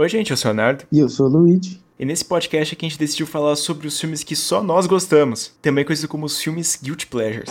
Oi, 0.00 0.08
gente, 0.08 0.30
eu 0.30 0.36
sou 0.38 0.50
o 0.50 0.54
Leonardo. 0.54 0.84
E 0.90 0.98
eu 0.98 1.10
sou 1.10 1.26
o 1.26 1.28
Luigi. 1.28 1.78
E 1.98 2.06
nesse 2.06 2.24
podcast 2.24 2.72
aqui 2.72 2.86
a 2.86 2.88
gente 2.88 2.98
decidiu 2.98 3.26
falar 3.26 3.54
sobre 3.54 3.86
os 3.86 4.00
filmes 4.00 4.24
que 4.24 4.34
só 4.34 4.62
nós 4.62 4.86
gostamos, 4.86 5.52
também 5.60 5.84
conhecidos 5.84 6.10
como 6.10 6.24
os 6.24 6.40
filmes 6.40 6.80
Guilty 6.82 7.06
Pleasures. 7.06 7.50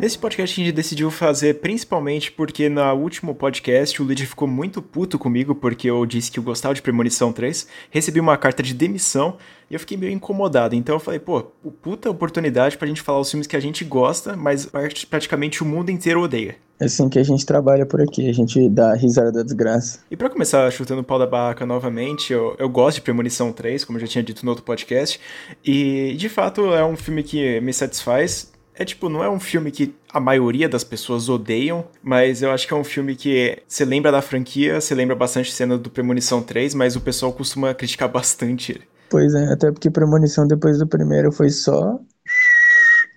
Esse 0.00 0.18
podcast 0.18 0.60
a 0.60 0.64
gente 0.64 0.74
decidiu 0.74 1.10
fazer 1.10 1.54
principalmente 1.60 2.30
porque 2.30 2.68
no 2.68 2.82
último 2.92 3.34
podcast 3.34 4.00
o 4.00 4.04
Luigi 4.04 4.26
ficou 4.26 4.46
muito 4.46 4.82
puto 4.82 5.18
comigo 5.18 5.54
porque 5.54 5.88
eu 5.88 6.04
disse 6.04 6.30
que 6.30 6.38
eu 6.38 6.42
gostava 6.42 6.74
de 6.74 6.82
Premonição 6.82 7.32
3, 7.32 7.66
recebi 7.90 8.20
uma 8.20 8.36
carta 8.36 8.62
de 8.62 8.74
demissão 8.74 9.38
e 9.70 9.74
eu 9.74 9.80
fiquei 9.80 9.96
meio 9.96 10.12
incomodado. 10.12 10.74
Então 10.74 10.96
eu 10.96 11.00
falei, 11.00 11.18
pô, 11.18 11.42
puta 11.80 12.10
oportunidade 12.10 12.76
pra 12.76 12.86
gente 12.86 13.00
falar 13.00 13.20
os 13.20 13.30
filmes 13.30 13.46
que 13.46 13.56
a 13.56 13.60
gente 13.60 13.84
gosta, 13.84 14.36
mas 14.36 14.68
praticamente 15.08 15.62
o 15.62 15.66
mundo 15.66 15.90
inteiro 15.90 16.20
odeia. 16.20 16.56
É 16.78 16.84
assim 16.84 17.08
que 17.08 17.18
a 17.18 17.24
gente 17.24 17.46
trabalha 17.46 17.86
por 17.86 18.02
aqui, 18.02 18.28
a 18.28 18.34
gente 18.34 18.68
dá 18.68 18.94
risada 18.94 19.32
da 19.32 19.42
desgraça. 19.42 20.00
E 20.10 20.16
para 20.16 20.28
começar 20.28 20.70
chutando 20.70 21.00
o 21.00 21.04
pau 21.04 21.18
da 21.18 21.26
barraca 21.26 21.64
novamente, 21.64 22.34
eu, 22.34 22.54
eu 22.58 22.68
gosto 22.68 22.96
de 22.96 23.00
Premonição 23.00 23.50
3, 23.50 23.82
como 23.82 23.96
eu 23.96 24.02
já 24.02 24.06
tinha 24.06 24.22
dito 24.22 24.44
no 24.44 24.50
outro 24.50 24.62
podcast, 24.62 25.18
e 25.64 26.14
de 26.18 26.28
fato 26.28 26.74
é 26.74 26.84
um 26.84 26.94
filme 26.94 27.22
que 27.22 27.58
me 27.62 27.72
satisfaz 27.72 28.54
é 28.78 28.84
tipo, 28.84 29.08
não 29.08 29.24
é 29.24 29.30
um 29.30 29.40
filme 29.40 29.70
que 29.70 29.94
a 30.12 30.20
maioria 30.20 30.68
das 30.68 30.84
pessoas 30.84 31.28
odeiam, 31.28 31.84
mas 32.02 32.42
eu 32.42 32.50
acho 32.50 32.66
que 32.66 32.74
é 32.74 32.76
um 32.76 32.84
filme 32.84 33.16
que 33.16 33.62
você 33.66 33.84
lembra 33.84 34.12
da 34.12 34.20
franquia, 34.20 34.80
você 34.80 34.94
lembra 34.94 35.16
bastante 35.16 35.50
cena 35.50 35.78
do 35.78 35.90
Premonição 35.90 36.42
3, 36.42 36.74
mas 36.74 36.94
o 36.94 37.00
pessoal 37.00 37.32
costuma 37.32 37.74
criticar 37.74 38.08
bastante 38.12 38.72
ele. 38.72 38.84
Pois 39.08 39.34
é, 39.34 39.52
até 39.52 39.72
porque 39.72 39.90
Premonição 39.90 40.46
depois 40.46 40.78
do 40.78 40.86
primeiro 40.86 41.32
foi 41.32 41.48
só. 41.48 41.98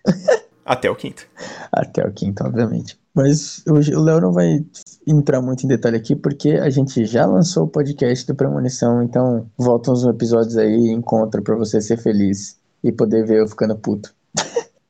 Até 0.64 0.88
o 0.88 0.96
quinto. 0.96 1.26
Até 1.72 2.06
o 2.06 2.12
quinto, 2.12 2.44
obviamente. 2.44 2.96
Mas 3.12 3.64
o 3.66 4.00
Léo 4.00 4.22
não 4.22 4.32
vai 4.32 4.64
entrar 5.08 5.42
muito 5.42 5.66
em 5.66 5.68
detalhe 5.68 5.98
aqui, 5.98 6.16
porque 6.16 6.52
a 6.52 6.70
gente 6.70 7.06
já 7.06 7.26
lançou 7.26 7.64
o 7.64 7.68
podcast 7.68 8.28
do 8.28 8.36
Premonição, 8.36 9.02
então 9.02 9.50
volta 9.58 9.92
uns 9.92 10.06
episódios 10.06 10.56
aí 10.58 10.72
e 10.72 10.92
encontra 10.92 11.42
pra 11.42 11.56
você 11.56 11.82
ser 11.82 11.98
feliz 11.98 12.60
e 12.84 12.92
poder 12.92 13.26
ver 13.26 13.40
eu 13.40 13.48
ficando 13.48 13.76
puto. 13.76 14.14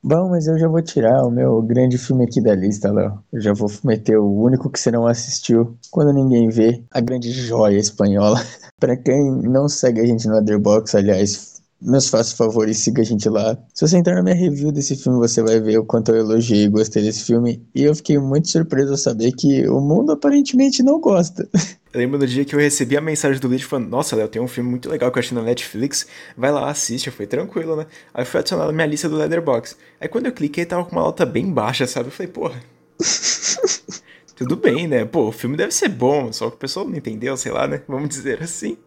Bom, 0.02 0.30
mas 0.30 0.48
eu 0.48 0.58
já 0.58 0.68
vou 0.68 0.82
tirar 0.82 1.26
o 1.26 1.30
meu 1.32 1.62
grande 1.62 1.98
filme 1.98 2.24
aqui 2.24 2.40
da 2.42 2.56
lista, 2.56 2.92
Léo. 2.92 3.22
Eu 3.34 3.42
já 3.42 3.54
vou 3.54 3.70
meter 3.84 4.18
o 4.18 4.32
único 4.32 4.70
que 4.70 4.80
você 4.80 4.90
não 4.90 5.06
assistiu 5.06 5.78
quando 5.92 6.14
ninguém 6.14 6.48
vê, 6.50 6.82
a 6.90 7.02
grande 7.02 7.32
joia 7.32 7.78
espanhola. 7.78 8.40
para 8.80 8.96
quem 8.96 9.30
não 9.42 9.68
segue 9.68 10.00
a 10.00 10.06
gente 10.06 10.26
no 10.26 10.38
Otherbox, 10.38 10.96
aliás, 10.96 11.62
meus 11.82 12.08
faça 12.08 12.36
favor 12.36 12.70
e 12.70 12.74
siga 12.74 13.02
a 13.02 13.06
gente 13.06 13.28
lá. 13.28 13.58
Se 13.74 13.88
você 13.88 13.98
entrar 13.98 14.16
na 14.16 14.24
minha 14.24 14.36
review 14.36 14.72
desse 14.72 14.96
filme, 14.96 15.20
você 15.20 15.42
vai 15.42 15.60
ver 15.60 15.78
o 15.78 15.86
quanto 15.86 16.12
eu 16.12 16.18
elogiei 16.18 16.64
e 16.64 16.70
gostei 16.70 17.04
desse 17.04 17.24
filme. 17.26 17.62
E 17.76 17.84
eu 17.84 17.94
fiquei 17.94 18.18
muito 18.18 18.50
surpreso 18.50 18.92
ao 18.92 18.98
saber 18.98 19.34
que 19.34 19.68
o 19.68 19.82
mundo 19.82 20.14
aparentemente 20.14 20.82
não 20.82 21.00
gosta. 21.00 21.48
Eu 21.92 22.00
lembro 22.00 22.20
do 22.20 22.28
dia 22.28 22.46
que 22.46 22.54
eu 22.54 22.60
recebi 22.60 22.96
a 22.96 23.02
mensagem 23.02 23.40
do 23.40 23.48
Luigi 23.48 23.66
falando: 23.66 23.90
Nossa, 23.90 24.16
Léo, 24.16 24.28
tem 24.28 24.42
um 24.42 24.48
filme 24.48 24.70
muito 24.70 24.90
legal 24.90 25.12
que 25.12 25.18
eu 25.18 25.22
achei 25.22 25.36
na 25.36 25.44
Netflix. 25.44 26.06
Vai 26.38 26.52
lá, 26.52 26.70
assiste. 26.70 27.10
Foi 27.10 27.26
tranquilo, 27.26 27.76
né? 27.76 27.88
Aí 28.14 28.26
foi 28.26 28.42
adicionado 28.42 28.72
na 28.72 28.76
minha 28.76 28.86
lista 28.86 29.10
do 29.10 29.18
Leatherbox. 29.18 29.76
Aí 30.00 30.08
quando 30.08 30.28
eu 30.28 30.32
cliquei, 30.32 30.66
tava 30.66 30.86
com 30.86 30.92
uma 30.92 31.02
nota 31.02 31.26
bem 31.26 31.52
baixa, 31.52 31.88
sabe? 31.88 32.10
Eu 32.10 32.12
falei: 32.12 32.32
Porra. 32.32 32.62
Tudo 34.36 34.56
bem, 34.56 34.88
né? 34.88 35.04
Pô, 35.04 35.28
o 35.28 35.32
filme 35.34 35.58
deve 35.58 35.74
ser 35.74 35.90
bom, 35.90 36.32
só 36.32 36.50
que 36.50 36.56
o 36.56 36.60
pessoal 36.60 36.88
não 36.88 36.96
entendeu, 36.96 37.36
sei 37.36 37.52
lá, 37.52 37.68
né? 37.68 37.82
Vamos 37.86 38.08
dizer 38.08 38.42
assim. 38.42 38.78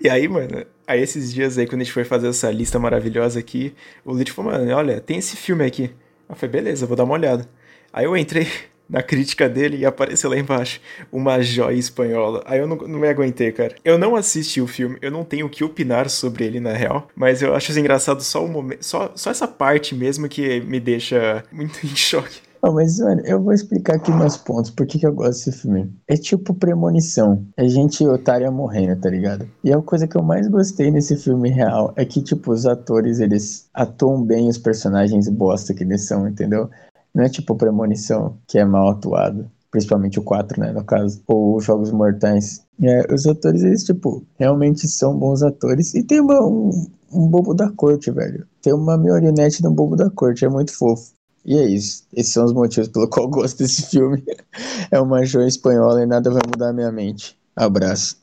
E 0.00 0.08
aí, 0.08 0.26
mano, 0.26 0.64
aí 0.86 1.02
esses 1.02 1.30
dias 1.30 1.58
aí, 1.58 1.66
quando 1.66 1.82
a 1.82 1.84
gente 1.84 1.92
foi 1.92 2.04
fazer 2.04 2.28
essa 2.28 2.50
lista 2.50 2.78
maravilhosa 2.78 3.38
aqui, 3.38 3.74
o 4.02 4.12
Luigi 4.12 4.30
falou: 4.30 4.52
Mano, 4.52 4.72
olha, 4.74 5.00
tem 5.00 5.18
esse 5.18 5.36
filme 5.36 5.62
aqui. 5.62 5.90
Eu 6.28 6.34
falei: 6.36 6.52
Beleza, 6.52 6.86
vou 6.86 6.96
dar 6.96 7.04
uma 7.04 7.14
olhada. 7.14 7.46
Aí 7.92 8.06
eu 8.06 8.16
entrei 8.16 8.48
na 8.88 9.02
crítica 9.02 9.48
dele 9.48 9.78
e 9.78 9.86
apareceu 9.86 10.30
lá 10.30 10.38
embaixo 10.38 10.80
uma 11.10 11.40
joia 11.40 11.76
espanhola. 11.76 12.42
Aí 12.46 12.58
eu 12.58 12.66
não, 12.66 12.76
não 12.76 12.98
me 12.98 13.08
aguentei, 13.08 13.52
cara. 13.52 13.74
Eu 13.84 13.98
não 13.98 14.16
assisti 14.16 14.60
o 14.60 14.66
filme, 14.66 14.98
eu 15.00 15.10
não 15.10 15.24
tenho 15.24 15.46
o 15.46 15.50
que 15.50 15.64
opinar 15.64 16.08
sobre 16.08 16.44
ele 16.44 16.60
na 16.60 16.72
real, 16.72 17.08
mas 17.14 17.42
eu 17.42 17.54
acho 17.54 17.78
engraçado 17.78 18.22
só 18.22 18.44
o 18.44 18.48
momento, 18.48 18.84
só, 18.84 19.12
só 19.14 19.30
essa 19.30 19.48
parte 19.48 19.94
mesmo 19.94 20.28
que 20.28 20.60
me 20.60 20.78
deixa 20.80 21.42
muito 21.52 21.84
em 21.84 21.96
choque. 21.96 22.40
Mas, 22.72 22.98
mano, 22.98 23.20
eu 23.26 23.42
vou 23.42 23.52
explicar 23.52 23.96
aqui 23.96 24.10
meus 24.10 24.36
pontos, 24.36 24.70
por 24.70 24.86
que 24.86 25.04
eu 25.04 25.12
gosto 25.12 25.44
desse 25.44 25.60
filme. 25.60 25.92
É 26.08 26.16
tipo 26.16 26.54
premonição. 26.54 27.44
É 27.56 27.68
gente 27.68 28.06
otária 28.06 28.50
morrendo, 28.50 28.98
tá 29.00 29.10
ligado? 29.10 29.46
E 29.62 29.72
a 29.72 29.80
coisa 29.82 30.08
que 30.08 30.16
eu 30.16 30.22
mais 30.22 30.48
gostei 30.48 30.90
nesse 30.90 31.16
filme 31.16 31.50
real 31.50 31.92
é 31.96 32.04
que, 32.04 32.22
tipo, 32.22 32.52
os 32.52 32.64
atores, 32.64 33.20
eles 33.20 33.68
atuam 33.74 34.22
bem 34.22 34.48
os 34.48 34.56
personagens 34.56 35.28
bosta 35.28 35.74
que 35.74 35.84
eles 35.84 36.06
são, 36.06 36.26
entendeu? 36.26 36.70
Não 37.14 37.24
é 37.24 37.28
tipo 37.28 37.54
Premonição, 37.54 38.38
que 38.46 38.58
é 38.58 38.64
mal 38.64 38.90
atuado. 38.90 39.50
Principalmente 39.70 40.18
o 40.18 40.22
4, 40.22 40.60
né, 40.60 40.72
no 40.72 40.84
caso. 40.84 41.20
Ou 41.26 41.60
Jogos 41.60 41.90
Mortais. 41.90 42.64
É, 42.82 43.12
os 43.12 43.26
atores, 43.26 43.62
eles, 43.62 43.84
tipo, 43.84 44.24
realmente 44.38 44.86
são 44.88 45.16
bons 45.16 45.42
atores. 45.42 45.94
E 45.94 46.02
tem 46.02 46.20
uma, 46.20 46.44
um, 46.44 46.70
um 47.12 47.28
bobo 47.28 47.54
da 47.54 47.70
corte, 47.70 48.10
velho. 48.10 48.46
Tem 48.62 48.72
uma 48.72 48.96
marionete 48.96 49.66
um 49.66 49.72
bobo 49.72 49.96
da 49.96 50.10
corte. 50.10 50.44
É 50.44 50.48
muito 50.48 50.72
fofo. 50.76 51.12
E 51.44 51.56
é 51.56 51.68
isso. 51.68 52.04
Esses 52.12 52.32
são 52.32 52.44
os 52.44 52.52
motivos 52.52 52.88
pelo 52.88 53.08
qual 53.08 53.26
eu 53.26 53.30
gosto 53.30 53.58
desse 53.58 53.82
filme. 53.90 54.22
é 54.90 55.00
uma 55.00 55.24
joia 55.24 55.46
espanhola 55.46 56.02
e 56.02 56.06
nada 56.06 56.30
vai 56.30 56.42
mudar 56.46 56.70
a 56.70 56.72
minha 56.72 56.90
mente. 56.90 57.36
Abraço. 57.56 58.16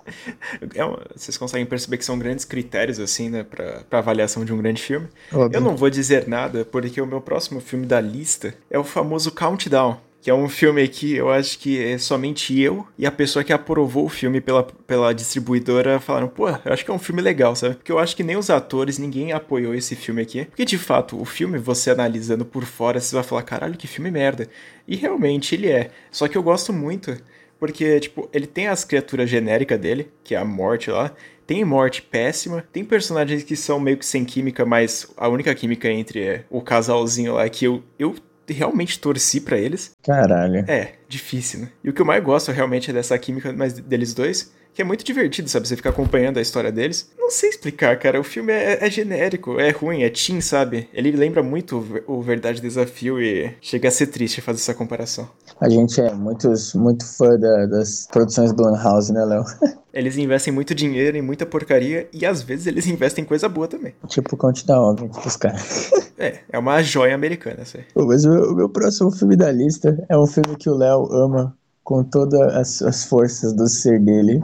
É 0.75 0.83
vocês 1.15 1.37
conseguem 1.37 1.65
perceber 1.65 1.97
que 1.97 2.05
são 2.05 2.19
grandes 2.19 2.43
critérios, 2.43 2.99
assim, 2.99 3.29
né, 3.29 3.43
pra, 3.43 3.83
pra 3.89 3.99
avaliação 3.99 4.43
de 4.43 4.53
um 4.53 4.57
grande 4.57 4.81
filme. 4.81 5.07
Óbvio. 5.31 5.57
Eu 5.57 5.61
não 5.61 5.75
vou 5.75 5.89
dizer 5.89 6.27
nada, 6.27 6.65
porque 6.65 7.01
o 7.01 7.05
meu 7.07 7.21
próximo 7.21 7.61
filme 7.61 7.85
da 7.85 8.01
lista 8.01 8.53
é 8.69 8.77
o 8.77 8.83
famoso 8.83 9.31
Countdown, 9.31 9.97
que 10.21 10.29
é 10.29 10.33
um 10.33 10.49
filme 10.49 10.85
que 10.87 11.15
eu 11.15 11.31
acho 11.31 11.57
que 11.57 11.81
é 11.81 11.97
somente 11.97 12.59
eu 12.59 12.85
e 12.97 13.05
a 13.05 13.11
pessoa 13.11 13.43
que 13.43 13.53
aprovou 13.53 14.05
o 14.05 14.09
filme 14.09 14.41
pela, 14.41 14.63
pela 14.63 15.13
distribuidora 15.13 15.99
falaram, 15.99 16.27
pô, 16.27 16.49
eu 16.49 16.73
acho 16.73 16.83
que 16.83 16.91
é 16.91 16.93
um 16.93 16.99
filme 16.99 17.21
legal, 17.21 17.55
sabe? 17.55 17.75
Porque 17.75 17.91
eu 17.91 17.99
acho 17.99 18.15
que 18.15 18.23
nem 18.23 18.35
os 18.35 18.49
atores, 18.49 18.97
ninguém 18.97 19.31
apoiou 19.31 19.73
esse 19.73 19.95
filme 19.95 20.21
aqui. 20.21 20.45
Porque 20.45 20.65
de 20.65 20.77
fato, 20.77 21.19
o 21.19 21.25
filme, 21.25 21.57
você 21.57 21.89
analisando 21.89 22.45
por 22.45 22.65
fora, 22.65 22.99
você 22.99 23.15
vai 23.15 23.23
falar, 23.23 23.43
caralho, 23.43 23.77
que 23.77 23.87
filme 23.87 24.11
merda. 24.11 24.47
E 24.87 24.95
realmente 24.95 25.55
ele 25.55 25.69
é. 25.69 25.89
Só 26.11 26.27
que 26.27 26.37
eu 26.37 26.43
gosto 26.43 26.73
muito 26.73 27.17
porque, 27.61 27.99
tipo, 27.99 28.27
ele 28.33 28.47
tem 28.47 28.65
as 28.65 28.83
criaturas 28.83 29.29
genéricas 29.29 29.79
dele, 29.79 30.11
que 30.23 30.33
é 30.33 30.37
a 30.39 30.43
morte 30.43 30.89
lá. 30.89 31.13
Tem 31.45 31.63
morte 31.63 32.01
péssima. 32.01 32.65
Tem 32.73 32.83
personagens 32.83 33.43
que 33.43 33.55
são 33.55 33.79
meio 33.79 33.97
que 33.97 34.05
sem 34.05 34.25
química, 34.25 34.65
mas 34.65 35.05
a 35.15 35.27
única 35.27 35.53
química 35.53 35.87
entre 35.87 36.43
o 36.49 36.59
casalzinho 36.59 37.35
lá 37.35 37.45
é 37.45 37.49
que 37.49 37.65
eu, 37.65 37.83
eu 37.99 38.15
realmente 38.49 38.99
torci 38.99 39.39
para 39.39 39.59
eles. 39.59 39.91
Caralho. 40.01 40.65
É, 40.67 40.93
difícil, 41.07 41.59
né? 41.59 41.69
E 41.83 41.91
o 41.91 41.93
que 41.93 42.01
eu 42.01 42.05
mais 42.05 42.23
gosto 42.23 42.51
realmente 42.51 42.89
é 42.89 42.93
dessa 42.95 43.15
química 43.19 43.53
mais 43.53 43.73
deles 43.73 44.15
dois 44.15 44.51
que 44.73 44.81
é 44.81 44.85
muito 44.85 45.03
divertido, 45.03 45.49
sabe? 45.49 45.67
Você 45.67 45.75
ficar 45.75 45.89
acompanhando 45.89 46.37
a 46.37 46.41
história 46.41 46.71
deles. 46.71 47.09
Não 47.17 47.29
sei 47.29 47.49
explicar, 47.49 47.97
cara. 47.99 48.19
O 48.19 48.23
filme 48.23 48.51
é, 48.53 48.85
é 48.85 48.89
genérico, 48.89 49.59
é 49.59 49.69
ruim, 49.71 50.03
é 50.03 50.09
teen, 50.09 50.41
sabe? 50.41 50.87
Ele 50.93 51.11
lembra 51.11 51.43
muito 51.43 51.85
o 52.07 52.21
Verdade 52.21 52.61
Desafio 52.61 53.21
e 53.21 53.53
chega 53.61 53.87
a 53.87 53.91
ser 53.91 54.07
triste 54.07 54.41
fazer 54.41 54.59
essa 54.59 54.73
comparação. 54.73 55.29
A 55.59 55.69
gente 55.69 55.99
é 56.01 56.13
muito, 56.13 56.51
muito 56.75 57.05
fã 57.05 57.37
da, 57.37 57.65
das 57.67 58.07
produções 58.11 58.51
Blumhouse, 58.51 59.13
né, 59.13 59.23
Léo? 59.23 59.43
Eles 59.93 60.17
investem 60.17 60.53
muito 60.53 60.73
dinheiro 60.73 61.17
em 61.17 61.21
muita 61.21 61.45
porcaria 61.45 62.07
e 62.13 62.25
às 62.25 62.41
vezes 62.41 62.65
eles 62.65 62.87
investem 62.87 63.25
em 63.25 63.27
coisa 63.27 63.49
boa 63.49 63.67
também. 63.67 63.93
Tipo 64.07 64.37
Countdown, 64.37 64.95
os 65.25 65.35
caras. 65.35 65.91
É, 66.21 66.37
é 66.51 66.59
uma 66.59 66.83
joia 66.83 67.15
americana, 67.15 67.63
aí. 67.73 67.83
Mas 67.95 68.25
o, 68.25 68.29
o 68.29 68.55
meu 68.55 68.69
próximo 68.69 69.09
filme 69.09 69.35
da 69.35 69.51
lista 69.51 70.05
é 70.07 70.15
um 70.15 70.27
filme 70.27 70.55
que 70.55 70.69
o 70.69 70.75
Léo 70.75 71.11
ama 71.11 71.57
com 71.91 72.05
todas 72.05 72.39
as, 72.55 72.81
as 72.81 73.03
forças 73.03 73.51
do 73.51 73.67
ser 73.67 73.99
dele. 73.99 74.41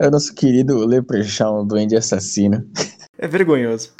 É 0.00 0.08
o 0.08 0.10
nosso 0.10 0.34
querido 0.34 0.86
Leprechaun, 0.86 1.66
Duende 1.66 1.94
Assassino. 1.94 2.64
É 3.16 3.28
vergonhoso. 3.28 3.92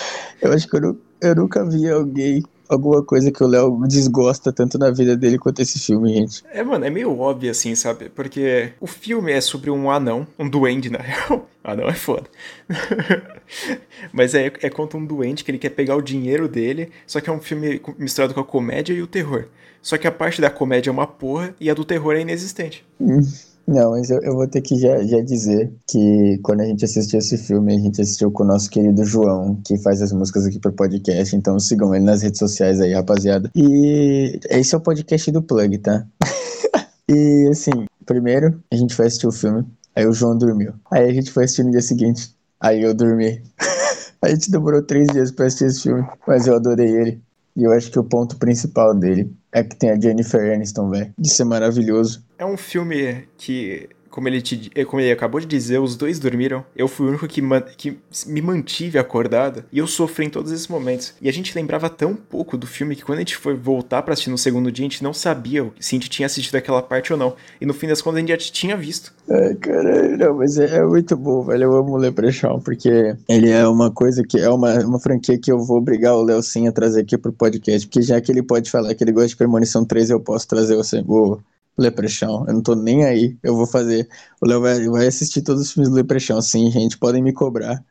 Eu 0.43 0.53
acho 0.53 0.69
que 0.69 0.77
eu, 0.77 1.01
eu 1.21 1.35
nunca 1.37 1.65
vi 1.65 1.89
alguém 1.89 2.43
alguma 2.69 3.01
coisa 3.01 3.31
que 3.31 3.45
o 3.45 3.47
Léo 3.47 3.81
desgosta 3.87 4.53
tanto 4.53 4.77
na 4.77 4.91
vida 4.91 5.17
dele 5.17 5.39
quanto 5.39 5.63
esse 5.63 5.79
filme, 5.79 6.13
gente. 6.13 6.43
É, 6.53 6.65
mano, 6.65 6.85
é 6.85 6.91
meio 6.91 7.17
óbvio 7.17 7.49
assim, 7.49 7.77
sabe? 7.77 8.09
Porque 8.09 8.73
o 8.81 8.89
filme 8.89 9.31
é 9.31 9.41
sobre 9.41 9.71
um 9.71 9.89
anão, 9.89 10.27
um 10.37 10.51
duende, 10.51 10.91
na 10.91 10.99
real. 11.01 11.49
Anão 11.63 11.89
é 11.89 11.95
foda. 11.95 12.29
Mas 14.13 14.35
é, 14.35 14.53
é 14.61 14.69
contra 14.69 14.99
um 14.99 15.07
duende 15.07 15.45
que 15.45 15.53
ele 15.53 15.59
quer 15.59 15.71
pegar 15.71 15.95
o 15.95 16.03
dinheiro 16.03 16.49
dele, 16.49 16.91
só 17.07 17.21
que 17.21 17.31
é 17.31 17.33
um 17.33 17.41
filme 17.41 17.81
misturado 17.97 18.35
com 18.35 18.41
a 18.41 18.45
comédia 18.45 18.93
e 18.93 19.01
o 19.01 19.07
terror. 19.07 19.47
Só 19.85 19.99
que 19.99 20.07
a 20.07 20.13
parte 20.13 20.41
da 20.41 20.49
comédia 20.49 20.89
é 20.89 20.93
uma 20.93 21.07
porra 21.07 21.55
e 21.61 21.69
a 21.69 21.75
do 21.75 21.85
terror 21.85 22.15
é 22.15 22.23
inexistente. 22.23 22.83
Hum. 22.99 23.21
Não, 23.67 23.91
mas 23.91 24.11
eu, 24.11 24.19
eu 24.23 24.35
vou 24.35 24.49
ter 24.49 24.63
que 24.63 24.79
já, 24.79 25.03
já 25.05 25.21
dizer 25.21 25.71
que 25.87 26.39
quando 26.43 26.63
a 26.63 26.65
gente 26.65 26.85
assistiu 26.85 27.19
esse 27.19 27.37
filme, 27.37 27.75
a 27.75 27.79
gente 27.79 28.01
assistiu 28.01 28.31
com 28.31 28.45
o 28.45 28.47
nosso 28.47 28.71
querido 28.71 29.05
João, 29.05 29.61
que 29.63 29.77
faz 29.79 30.01
as 30.01 30.11
músicas 30.11 30.47
aqui 30.47 30.59
pro 30.59 30.73
podcast, 30.73 31.37
então 31.37 31.61
sigam 31.61 31.95
ele 31.95 32.05
nas 32.05 32.23
redes 32.23 32.39
sociais 32.39 32.81
aí, 32.81 32.95
rapaziada. 32.95 33.51
E 33.55 34.41
esse 34.49 34.75
é 34.75 34.79
o 34.79 34.81
podcast 34.81 35.31
do 35.31 35.43
Plug, 35.43 35.77
tá? 35.79 36.07
e 37.09 37.49
assim, 37.51 37.87
primeiro 38.07 38.63
a 38.73 38.77
gente 38.77 38.95
foi 38.95 39.07
assistir 39.07 39.27
o 39.27 39.33
filme, 39.33 39.67
aí 39.95 40.07
o 40.07 40.13
João 40.13 40.37
dormiu. 40.37 40.73
Aí 40.91 41.11
a 41.11 41.13
gente 41.13 41.31
foi 41.31 41.45
assistir 41.45 41.63
no 41.63 41.71
dia 41.71 41.83
seguinte, 41.83 42.35
aí 42.59 42.83
eu 42.83 42.95
dormi. 42.95 43.43
a 44.21 44.29
gente 44.31 44.51
demorou 44.51 44.83
três 44.83 45.09
dias 45.09 45.31
pra 45.31 45.47
assistir 45.47 45.67
esse 45.67 45.83
filme, 45.83 46.07
mas 46.27 46.47
eu 46.47 46.57
adorei 46.57 46.89
ele. 46.89 47.23
E 47.57 47.63
eu 47.63 47.73
acho 47.73 47.91
que 47.91 47.99
o 47.99 48.05
ponto 48.05 48.37
principal 48.37 48.95
dele 48.95 49.33
É 49.55 49.63
que 49.63 49.77
tem 49.77 49.91
a 49.91 50.01
Jennifer 50.01 50.53
Aniston, 50.53 50.91
velho. 50.91 51.13
Isso 51.17 51.41
é 51.41 51.45
maravilhoso. 51.45 52.25
É 52.37 52.45
um 52.45 52.57
filme 52.57 53.29
que 53.39 53.89
como 54.15 54.29
ele, 54.29 54.41
te, 54.41 54.71
eh, 54.77 54.85
como 54.85 55.01
ele 55.01 55.11
acabou 55.11 55.41
de 55.41 55.47
dizer, 55.47 55.81
os 55.81 55.97
dois 55.97 56.21
dormiram. 56.21 56.65
Eu 56.77 56.87
fui 56.87 57.07
o 57.07 57.09
único 57.09 57.27
que, 57.27 57.43
man, 57.43 57.63
que 57.77 57.99
me 58.29 58.41
mantive 58.41 58.97
acordado. 58.97 59.65
E 59.73 59.79
eu 59.79 59.89
sofri 59.89 60.27
em 60.27 60.31
todos 60.31 60.53
esses 60.53 60.69
momentos. 60.69 61.15
E 61.21 61.29
a 61.29 61.33
gente 61.33 61.53
lembrava 61.53 61.91
tão 61.91 62.15
pouco 62.15 62.57
do 62.57 62.65
filme 62.65 62.95
que 62.95 63.03
quando 63.03 63.19
a 63.19 63.23
gente 63.23 63.37
foi 63.37 63.57
voltar 63.57 64.03
para 64.03 64.13
assistir 64.13 64.31
no 64.31 64.39
segundo 64.39 64.71
dia, 64.71 64.85
a 64.85 64.89
gente 64.89 65.03
não 65.03 65.13
sabia 65.13 65.69
se 65.81 65.97
a 65.97 65.99
gente 65.99 66.09
tinha 66.09 66.27
assistido 66.27 66.55
aquela 66.55 66.81
parte 66.81 67.13
ou 67.13 67.19
não. 67.19 67.35
E 67.61 67.67
no 67.67 67.75
fim 67.75 67.89
das 67.89 68.01
contas 68.01 68.19
a 68.19 68.21
gente 68.21 68.29
já 68.31 68.37
tinha 68.37 68.77
visto. 68.77 69.13
Ai, 69.29 69.55
caralho, 69.57 70.17
não, 70.17 70.37
mas 70.37 70.59
é, 70.59 70.77
é, 70.77 70.85
muito 70.85 71.17
bom, 71.17 71.43
velho. 71.43 71.65
Eu 71.65 71.77
amo 71.77 71.95
o 71.95 71.97
Leprechaun, 71.97 72.61
porque 72.61 73.17
ele 73.29 73.51
é 73.51 73.67
uma 73.67 73.91
coisa 73.91 74.23
que 74.23 74.39
é 74.39 74.49
uma, 74.49 74.79
uma 74.85 75.01
franquia 75.01 75.37
que 75.37 75.51
eu 75.51 75.59
vou 75.59 75.79
obrigar 75.79 76.15
o 76.15 76.23
Léo 76.23 76.41
sim 76.41 76.69
a 76.69 76.73
trazer 76.73 77.01
aqui 77.01 77.19
pro 77.19 77.33
podcast. 77.33 77.89
Porque 77.89 78.01
já 78.01 78.21
que 78.21 78.31
ele 78.31 78.45
pode 78.45 78.71
falar 78.71 78.95
que 78.95 79.03
ele 79.03 79.11
gosta 79.11 79.31
de 79.31 79.37
Premonição 79.37 79.85
3, 79.85 80.11
eu 80.11 80.21
posso 80.21 80.47
trazer 80.47 80.77
o, 80.77 80.83
o 81.09 81.41
Leprechaun. 81.77 82.45
Eu 82.47 82.55
não 82.55 82.63
tô 82.63 82.75
nem 82.75 83.05
aí. 83.05 83.37
Eu 83.43 83.57
vou 83.57 83.67
fazer. 83.67 84.09
O 84.41 84.47
Léo 84.47 84.61
vai, 84.61 84.89
vai 84.89 85.07
assistir 85.07 85.43
todos 85.43 85.63
os 85.63 85.73
filmes 85.73 85.91
do 85.91 85.97
Leprechaun, 85.97 86.41
sim, 86.41 86.71
gente. 86.71 86.99
Podem 86.99 87.23
me 87.23 87.33
cobrar. 87.33 87.83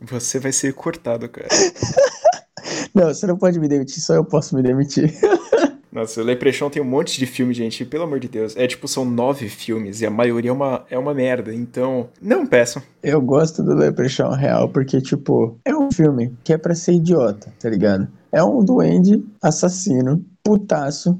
Você 0.00 0.38
vai 0.38 0.52
ser 0.52 0.72
cortado, 0.74 1.28
cara. 1.28 1.48
não, 2.94 3.08
você 3.08 3.26
não 3.26 3.36
pode 3.36 3.58
me 3.58 3.68
demitir, 3.68 4.00
só 4.00 4.14
eu 4.14 4.24
posso 4.24 4.54
me 4.54 4.62
demitir. 4.62 5.12
Nossa, 5.90 6.20
o 6.20 6.24
Leprechaun 6.24 6.70
tem 6.70 6.82
um 6.82 6.84
monte 6.84 7.18
de 7.18 7.26
filme, 7.26 7.52
gente. 7.54 7.84
Pelo 7.84 8.04
amor 8.04 8.20
de 8.20 8.28
Deus. 8.28 8.54
É 8.56 8.66
tipo, 8.66 8.86
são 8.86 9.04
nove 9.04 9.48
filmes 9.48 10.00
e 10.00 10.06
a 10.06 10.10
maioria 10.10 10.50
é 10.50 10.52
uma, 10.52 10.84
é 10.90 10.98
uma 10.98 11.14
merda. 11.14 11.52
Então, 11.52 12.08
não 12.20 12.46
peçam. 12.46 12.82
Eu 13.02 13.20
gosto 13.20 13.62
do 13.62 13.74
Leprechaun 13.74 14.32
real 14.32 14.68
porque, 14.68 15.00
tipo, 15.00 15.58
é 15.64 15.74
um 15.74 15.90
filme 15.90 16.34
que 16.44 16.52
é 16.52 16.58
pra 16.58 16.74
ser 16.74 16.92
idiota, 16.92 17.52
tá 17.58 17.68
ligado? 17.70 18.06
É 18.30 18.44
um 18.44 18.62
duende 18.62 19.24
assassino, 19.42 20.24
putaço, 20.44 21.18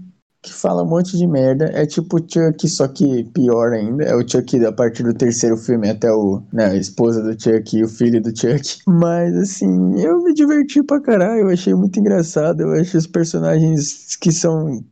que 0.49 0.55
fala 0.55 0.83
um 0.83 0.87
monte 0.87 1.17
de 1.17 1.27
merda. 1.27 1.67
É 1.75 1.87
tipo 1.87 2.17
o 2.17 2.21
Chuck, 2.21 2.69
só 2.69 2.89
que 2.89 3.25
pior 3.25 3.73
ainda. 3.73 4.05
É 4.05 4.15
o 4.15 4.27
Chuck 4.27 4.65
a 4.65 4.73
partir 4.73 5.03
do 5.03 5.15
terceiro 5.15 5.56
filme 5.56 5.89
até 5.89 6.11
o, 6.11 6.43
né, 6.53 6.67
a 6.67 6.77
esposa 6.77 7.23
do 7.23 7.41
Chuck 7.41 7.77
e 7.77 7.85
o 7.85 7.89
filho 7.89 8.21
do 8.21 8.31
Chuck. 8.37 8.79
Mas 8.89 9.37
assim, 9.37 10.00
eu 10.00 10.23
me 10.23 10.33
diverti 10.33 10.83
pra 10.83 11.00
caralho. 11.00 11.43
Eu 11.43 11.49
achei 11.49 11.75
muito 11.75 12.00
engraçado. 12.00 12.62
Eu 12.62 12.73
acho 12.73 12.97
os 12.97 13.06
personagens 13.06 14.17
que 14.17 14.33
são 14.33 14.83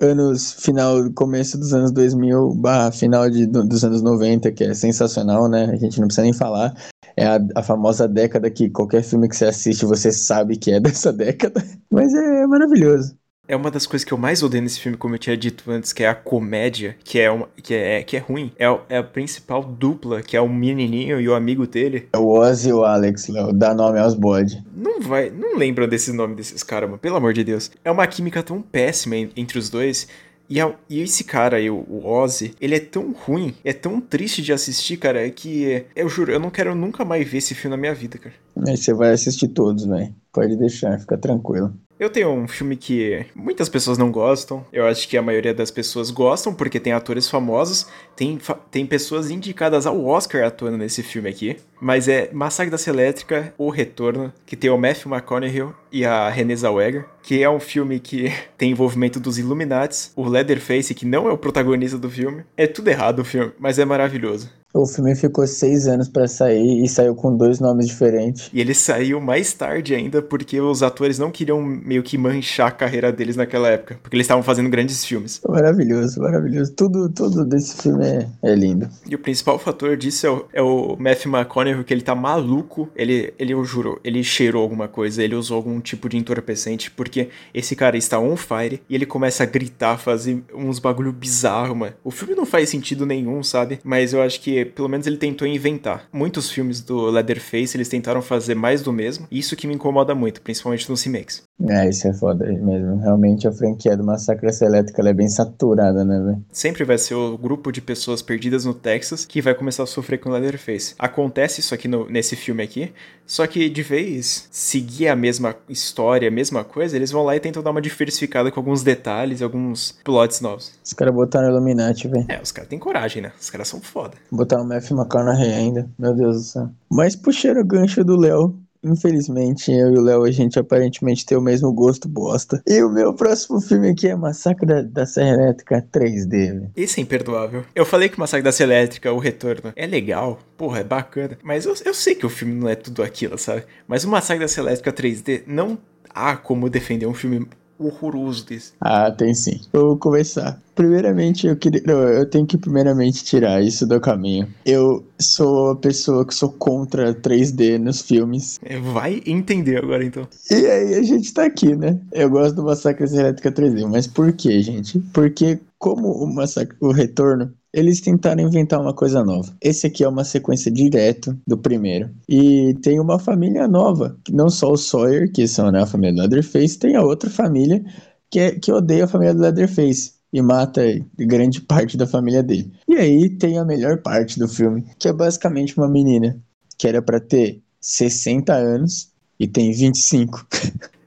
anos 0.00 0.52
final, 0.52 1.10
começo 1.12 1.58
dos 1.58 1.72
anos 1.74 1.92
2000, 1.92 2.54
barra 2.54 2.92
final 2.92 3.28
de, 3.28 3.46
dos 3.46 3.84
anos 3.84 4.02
90, 4.02 4.52
que 4.52 4.64
é 4.64 4.74
sensacional, 4.74 5.48
né? 5.48 5.64
A 5.64 5.76
gente 5.76 5.98
não 6.00 6.06
precisa 6.06 6.22
nem 6.22 6.32
falar. 6.32 6.74
É 7.16 7.26
a, 7.26 7.40
a, 7.56 7.62
famosa 7.64 8.06
década 8.06 8.48
que 8.48 8.70
qualquer 8.70 9.02
filme 9.02 9.28
que 9.28 9.36
você 9.36 9.46
assiste 9.46 9.84
você 9.84 10.12
sabe 10.12 10.56
que 10.56 10.70
é 10.70 10.78
dessa 10.80 11.12
década. 11.12 11.64
Mas 11.90 12.14
é 12.14 12.46
maravilhoso 12.46 13.16
é 13.48 13.56
uma 13.56 13.70
das 13.70 13.86
coisas 13.86 14.04
que 14.04 14.12
eu 14.12 14.18
mais 14.18 14.42
odeio 14.42 14.62
nesse 14.62 14.78
filme, 14.78 14.96
como 14.96 15.14
eu 15.14 15.18
tinha 15.18 15.36
dito 15.36 15.68
antes, 15.70 15.92
que 15.92 16.04
é 16.04 16.08
a 16.08 16.14
comédia, 16.14 16.94
que 17.02 17.18
é, 17.18 17.30
uma, 17.30 17.48
que 17.62 17.74
é, 17.74 18.02
que 18.02 18.16
é 18.16 18.20
ruim. 18.20 18.52
É, 18.58 18.66
é 18.90 18.98
a 18.98 19.02
principal 19.02 19.64
dupla, 19.64 20.20
que 20.20 20.36
é 20.36 20.40
o 20.40 20.48
menininho 20.48 21.18
e 21.18 21.26
o 21.28 21.34
amigo 21.34 21.66
dele. 21.66 22.08
É 22.12 22.18
o 22.18 22.28
Ozzy 22.28 22.68
e 22.68 22.72
o 22.74 22.84
Alex, 22.84 23.28
Léo. 23.28 23.52
Dá 23.52 23.74
nome 23.74 23.98
aos 23.98 24.14
bodes. 24.14 24.58
Não 24.76 25.00
vai, 25.00 25.30
não 25.30 25.56
lembram 25.56 25.88
desse 25.88 26.12
nome 26.12 26.34
desses 26.34 26.62
caras, 26.62 26.88
mano. 26.88 27.00
Pelo 27.00 27.16
amor 27.16 27.32
de 27.32 27.42
Deus. 27.42 27.70
É 27.82 27.90
uma 27.90 28.06
química 28.06 28.42
tão 28.42 28.60
péssima 28.60 29.16
entre 29.16 29.58
os 29.58 29.70
dois. 29.70 30.06
E, 30.50 30.60
a, 30.60 30.74
e, 30.88 31.00
esse 31.00 31.24
cara 31.24 31.56
aí, 31.58 31.70
o, 31.70 31.84
o 31.88 32.06
Ozzy, 32.06 32.54
ele 32.60 32.74
é 32.74 32.80
tão 32.80 33.12
ruim, 33.12 33.54
é 33.62 33.72
tão 33.72 34.00
triste 34.00 34.40
de 34.40 34.50
assistir, 34.50 34.96
cara, 34.96 35.28
que 35.28 35.84
eu 35.94 36.08
juro, 36.08 36.32
eu 36.32 36.40
não 36.40 36.48
quero 36.48 36.74
nunca 36.74 37.04
mais 37.04 37.28
ver 37.28 37.38
esse 37.38 37.54
filme 37.54 37.76
na 37.76 37.80
minha 37.80 37.94
vida, 37.94 38.16
cara. 38.16 38.34
Mas 38.56 38.80
você 38.80 38.94
vai 38.94 39.12
assistir 39.12 39.48
todos, 39.48 39.84
velho. 39.84 40.14
Pode 40.32 40.56
deixar, 40.56 40.98
fica 40.98 41.18
tranquilo. 41.18 41.74
Eu 41.98 42.08
tenho 42.08 42.30
um 42.30 42.46
filme 42.46 42.76
que 42.76 43.26
muitas 43.34 43.68
pessoas 43.68 43.98
não 43.98 44.12
gostam. 44.12 44.64
Eu 44.72 44.86
acho 44.86 45.08
que 45.08 45.16
a 45.16 45.22
maioria 45.22 45.52
das 45.52 45.70
pessoas 45.70 46.10
gostam 46.12 46.54
porque 46.54 46.78
tem 46.78 46.92
atores 46.92 47.28
famosos. 47.28 47.88
Tem, 48.14 48.38
tem 48.70 48.86
pessoas 48.86 49.30
indicadas 49.30 49.84
ao 49.84 50.04
Oscar 50.04 50.44
atuando 50.44 50.78
nesse 50.78 51.02
filme 51.02 51.28
aqui. 51.28 51.56
Mas 51.80 52.06
é 52.06 52.30
Massacre 52.32 52.70
da 52.70 52.90
Elétrica, 52.90 53.52
O 53.58 53.68
Retorno, 53.70 54.32
que 54.46 54.56
tem 54.56 54.70
o 54.70 54.78
Matthew 54.78 55.12
McConaughey 55.12 55.68
e 55.90 56.04
a 56.04 56.28
Renée 56.28 56.56
Zellweger, 56.56 57.04
que 57.22 57.42
é 57.42 57.50
um 57.50 57.60
filme 57.60 57.98
que 57.98 58.32
tem 58.56 58.70
envolvimento 58.70 59.18
dos 59.18 59.38
Illuminates, 59.38 60.12
o 60.14 60.28
Leatherface, 60.28 60.94
que 60.94 61.06
não 61.06 61.28
é 61.28 61.32
o 61.32 61.38
protagonista 61.38 61.98
do 61.98 62.10
filme. 62.10 62.44
É 62.56 62.66
tudo 62.66 62.88
errado 62.88 63.20
o 63.20 63.24
filme, 63.24 63.52
mas 63.58 63.78
é 63.78 63.84
maravilhoso. 63.84 64.50
O 64.74 64.86
filme 64.86 65.16
ficou 65.16 65.46
seis 65.46 65.88
anos 65.88 66.08
para 66.08 66.28
sair 66.28 66.84
e 66.84 66.88
saiu 66.88 67.14
com 67.14 67.34
dois 67.34 67.58
nomes 67.58 67.86
diferentes. 67.86 68.50
E 68.52 68.60
ele 68.60 68.74
saiu 68.74 69.18
mais 69.18 69.54
tarde 69.54 69.94
ainda 69.94 70.20
porque 70.20 70.60
os 70.60 70.82
atores 70.82 71.18
não 71.18 71.30
queriam 71.30 71.62
meio 71.62 72.02
que 72.02 72.18
manchar 72.18 72.68
a 72.68 72.70
carreira 72.70 73.10
deles 73.10 73.34
naquela 73.34 73.68
época, 73.68 73.98
porque 74.02 74.14
eles 74.14 74.26
estavam 74.26 74.42
fazendo 74.42 74.68
grandes 74.68 75.02
filmes. 75.02 75.40
Maravilhoso, 75.48 76.20
maravilhoso. 76.20 76.74
Tudo, 76.74 77.08
tudo 77.08 77.46
desse 77.46 77.82
filme 77.82 78.04
é, 78.04 78.28
é 78.42 78.54
lindo. 78.54 78.90
E 79.08 79.14
o 79.14 79.18
principal 79.18 79.58
fator 79.58 79.96
disso 79.96 80.26
é 80.26 80.30
o, 80.30 80.44
é 80.52 80.62
o 80.62 80.96
Matthew 80.98 81.32
McConaughey, 81.32 81.84
que 81.84 81.94
ele 81.94 82.02
tá 82.02 82.14
maluco. 82.14 82.90
Ele, 82.94 83.32
ele, 83.38 83.54
eu 83.54 83.64
juro, 83.64 83.98
ele 84.04 84.22
cheirou 84.22 84.62
alguma 84.62 84.86
coisa, 84.86 85.22
ele 85.22 85.34
usou 85.34 85.56
algum 85.56 85.80
tipo 85.80 86.10
de 86.10 86.18
entorpecente, 86.18 86.90
porque 86.90 87.30
esse 87.54 87.74
cara 87.74 87.96
está 87.96 88.20
on 88.20 88.36
fire 88.36 88.82
e 88.86 88.94
ele 88.94 89.06
começa 89.06 89.44
a 89.44 89.46
gritar, 89.46 89.96
fazer 89.96 90.44
uns 90.54 90.78
bagulho 90.78 91.10
bizarro, 91.10 91.74
mano. 91.74 91.94
O 92.04 92.10
filme 92.10 92.34
não 92.34 92.44
faz 92.44 92.68
sentido 92.68 93.06
nenhum, 93.06 93.42
sabe? 93.42 93.80
Mas 93.82 94.12
eu 94.12 94.20
acho 94.20 94.42
que 94.42 94.57
pelo 94.64 94.88
menos 94.88 95.06
ele 95.06 95.16
tentou 95.16 95.46
inventar. 95.46 96.08
Muitos 96.12 96.50
filmes 96.50 96.80
do 96.80 97.10
Leatherface, 97.10 97.76
eles 97.76 97.88
tentaram 97.88 98.22
fazer 98.22 98.54
mais 98.54 98.82
do 98.82 98.92
mesmo, 98.92 99.26
e 99.30 99.38
isso 99.38 99.56
que 99.56 99.66
me 99.66 99.74
incomoda 99.74 100.14
muito, 100.14 100.42
principalmente 100.42 100.88
nos 100.88 101.02
remakes. 101.02 101.47
É, 101.66 101.88
isso 101.88 102.06
é 102.06 102.14
foda 102.14 102.44
mesmo. 102.46 102.98
Realmente 102.98 103.48
a 103.48 103.52
franquia 103.52 103.96
do 103.96 104.04
Massacre 104.04 104.48
Elétrica 104.62 105.02
é 105.08 105.12
bem 105.12 105.28
saturada, 105.28 106.04
né, 106.04 106.20
velho? 106.20 106.44
Sempre 106.52 106.84
vai 106.84 106.96
ser 106.98 107.14
o 107.14 107.36
grupo 107.36 107.72
de 107.72 107.80
pessoas 107.80 108.22
perdidas 108.22 108.64
no 108.64 108.74
Texas 108.74 109.24
que 109.24 109.42
vai 109.42 109.54
começar 109.54 109.82
a 109.82 109.86
sofrer 109.86 110.18
com 110.18 110.30
o 110.30 110.32
Leatherface. 110.32 110.94
Acontece 110.98 111.60
isso 111.60 111.74
aqui 111.74 111.88
no, 111.88 112.08
nesse 112.08 112.36
filme 112.36 112.62
aqui, 112.62 112.92
só 113.26 113.46
que 113.46 113.68
de 113.68 113.82
vez 113.82 114.48
seguir 114.50 115.08
a 115.08 115.16
mesma 115.16 115.56
história, 115.68 116.28
a 116.28 116.30
mesma 116.30 116.62
coisa, 116.62 116.96
eles 116.96 117.10
vão 117.10 117.24
lá 117.24 117.34
e 117.34 117.40
tentam 117.40 117.62
dar 117.62 117.70
uma 117.70 117.82
diversificada 117.82 118.50
com 118.50 118.60
alguns 118.60 118.82
detalhes, 118.82 119.42
alguns 119.42 119.98
plots 120.04 120.40
novos. 120.40 120.72
Os 120.84 120.92
caras 120.92 121.14
botaram 121.14 121.48
Illuminati, 121.48 122.06
velho. 122.06 122.26
É, 122.28 122.40
os 122.40 122.52
caras 122.52 122.68
têm 122.68 122.78
coragem, 122.78 123.22
né? 123.22 123.32
Os 123.40 123.50
caras 123.50 123.66
são 123.68 123.80
foda. 123.80 124.16
Botar 124.30 124.60
o 124.60 124.64
Matthew 124.64 124.96
McConaughey 124.96 125.52
ainda, 125.52 125.90
meu 125.98 126.14
Deus 126.14 126.36
do 126.36 126.42
céu. 126.42 126.70
Mas 126.90 127.16
puxaram 127.16 127.60
o 127.60 127.66
gancho 127.66 128.04
do 128.04 128.16
Léo, 128.16 128.56
Infelizmente, 128.82 129.72
eu 129.72 129.94
e 129.94 129.98
o 129.98 130.02
Léo, 130.02 130.24
a 130.24 130.30
gente 130.30 130.58
aparentemente 130.58 131.26
tem 131.26 131.36
o 131.36 131.40
mesmo 131.40 131.72
gosto 131.72 132.08
bosta. 132.08 132.62
E 132.66 132.82
o 132.82 132.90
meu 132.90 133.12
próximo 133.12 133.60
filme 133.60 133.90
aqui 133.90 134.08
é 134.08 134.16
Massacre 134.16 134.66
da, 134.66 134.82
da 134.82 135.06
Serra 135.06 135.34
Elétrica 135.34 135.84
3D. 135.92 136.70
Esse 136.76 137.00
é 137.00 137.02
imperdoável. 137.02 137.64
Eu 137.74 137.84
falei 137.84 138.08
que 138.08 138.18
Massacre 138.18 138.44
da 138.44 138.52
Serra 138.52 138.74
Elétrica, 138.74 139.12
o 139.12 139.18
retorno, 139.18 139.72
é 139.74 139.86
legal. 139.86 140.38
Porra, 140.56 140.80
é 140.80 140.84
bacana. 140.84 141.38
Mas 141.42 141.64
eu, 141.64 141.74
eu 141.84 141.94
sei 141.94 142.14
que 142.14 142.26
o 142.26 142.30
filme 142.30 142.54
não 142.54 142.68
é 142.68 142.74
tudo 142.74 143.02
aquilo, 143.02 143.36
sabe? 143.36 143.64
Mas 143.86 144.04
o 144.04 144.08
Massacre 144.08 144.44
da 144.44 144.48
Serra 144.48 144.68
Elétrica 144.68 144.92
3D 144.92 145.42
não 145.46 145.78
há 146.10 146.36
como 146.36 146.70
defender 146.70 147.06
um 147.06 147.14
filme 147.14 147.46
horroroso 147.78 148.44
desse. 148.46 148.72
Ah, 148.80 149.10
tem 149.10 149.34
sim. 149.34 149.60
Eu 149.72 149.88
vou 149.88 149.96
começar. 149.96 150.60
Primeiramente, 150.74 151.46
eu 151.46 151.56
queria. 151.56 151.82
Não, 151.86 152.00
eu 152.02 152.28
tenho 152.28 152.46
que 152.46 152.56
primeiramente 152.56 153.24
tirar 153.24 153.62
isso 153.62 153.86
do 153.86 154.00
caminho. 154.00 154.48
Eu 154.64 155.04
sou 155.18 155.70
a 155.70 155.76
pessoa 155.76 156.24
que 156.24 156.34
sou 156.34 156.52
contra 156.52 157.14
3D 157.14 157.78
nos 157.78 158.00
filmes. 158.00 158.58
É, 158.62 158.78
vai 158.78 159.22
entender 159.26 159.78
agora 159.78 160.04
então. 160.04 160.28
E 160.50 160.54
aí 160.54 160.94
a 160.94 161.02
gente 161.02 161.32
tá 161.32 161.44
aqui, 161.44 161.74
né? 161.74 161.98
Eu 162.12 162.30
gosto 162.30 162.54
do 162.54 162.64
Massacre 162.64 163.04
Elétrica 163.12 163.50
3D, 163.50 163.88
mas 163.88 164.06
por 164.06 164.32
quê, 164.32 164.62
gente? 164.62 164.98
Porque 165.12 165.58
como 165.78 166.12
o 166.12 166.32
Massacre, 166.32 166.76
o 166.80 166.92
Retorno, 166.92 167.52
eles 167.72 168.00
tentaram 168.00 168.42
inventar 168.42 168.80
uma 168.80 168.94
coisa 168.94 169.24
nova. 169.24 169.54
Esse 169.60 169.86
aqui 169.86 170.02
é 170.02 170.08
uma 170.08 170.24
sequência 170.24 170.70
direto 170.70 171.38
do 171.46 171.58
primeiro. 171.58 172.10
E 172.28 172.74
tem 172.82 172.98
uma 172.98 173.18
família 173.18 173.68
nova, 173.68 174.18
não 174.30 174.48
só 174.48 174.72
o 174.72 174.76
Sawyer, 174.76 175.30
que 175.30 175.46
são 175.46 175.70
né, 175.70 175.82
a 175.82 175.86
família 175.86 176.14
do 176.14 176.20
Leatherface, 176.20 176.78
tem 176.78 176.96
a 176.96 177.02
outra 177.02 177.28
família 177.28 177.84
que, 178.30 178.40
é, 178.40 178.52
que 178.52 178.72
odeia 178.72 179.04
a 179.04 179.08
família 179.08 179.34
do 179.34 179.40
Leatherface 179.40 180.12
e 180.32 180.42
mata 180.42 180.82
grande 181.18 181.60
parte 181.60 181.96
da 181.96 182.06
família 182.06 182.42
dele. 182.42 182.72
E 182.86 182.96
aí 182.96 183.28
tem 183.28 183.58
a 183.58 183.64
melhor 183.64 183.98
parte 183.98 184.38
do 184.38 184.48
filme, 184.48 184.84
que 184.98 185.08
é 185.08 185.12
basicamente 185.12 185.76
uma 185.76 185.88
menina 185.88 186.38
que 186.76 186.86
era 186.86 187.02
para 187.02 187.18
ter 187.18 187.62
60 187.80 188.52
anos 188.54 189.10
e 189.38 189.46
tem 189.46 189.72
25. 189.72 190.46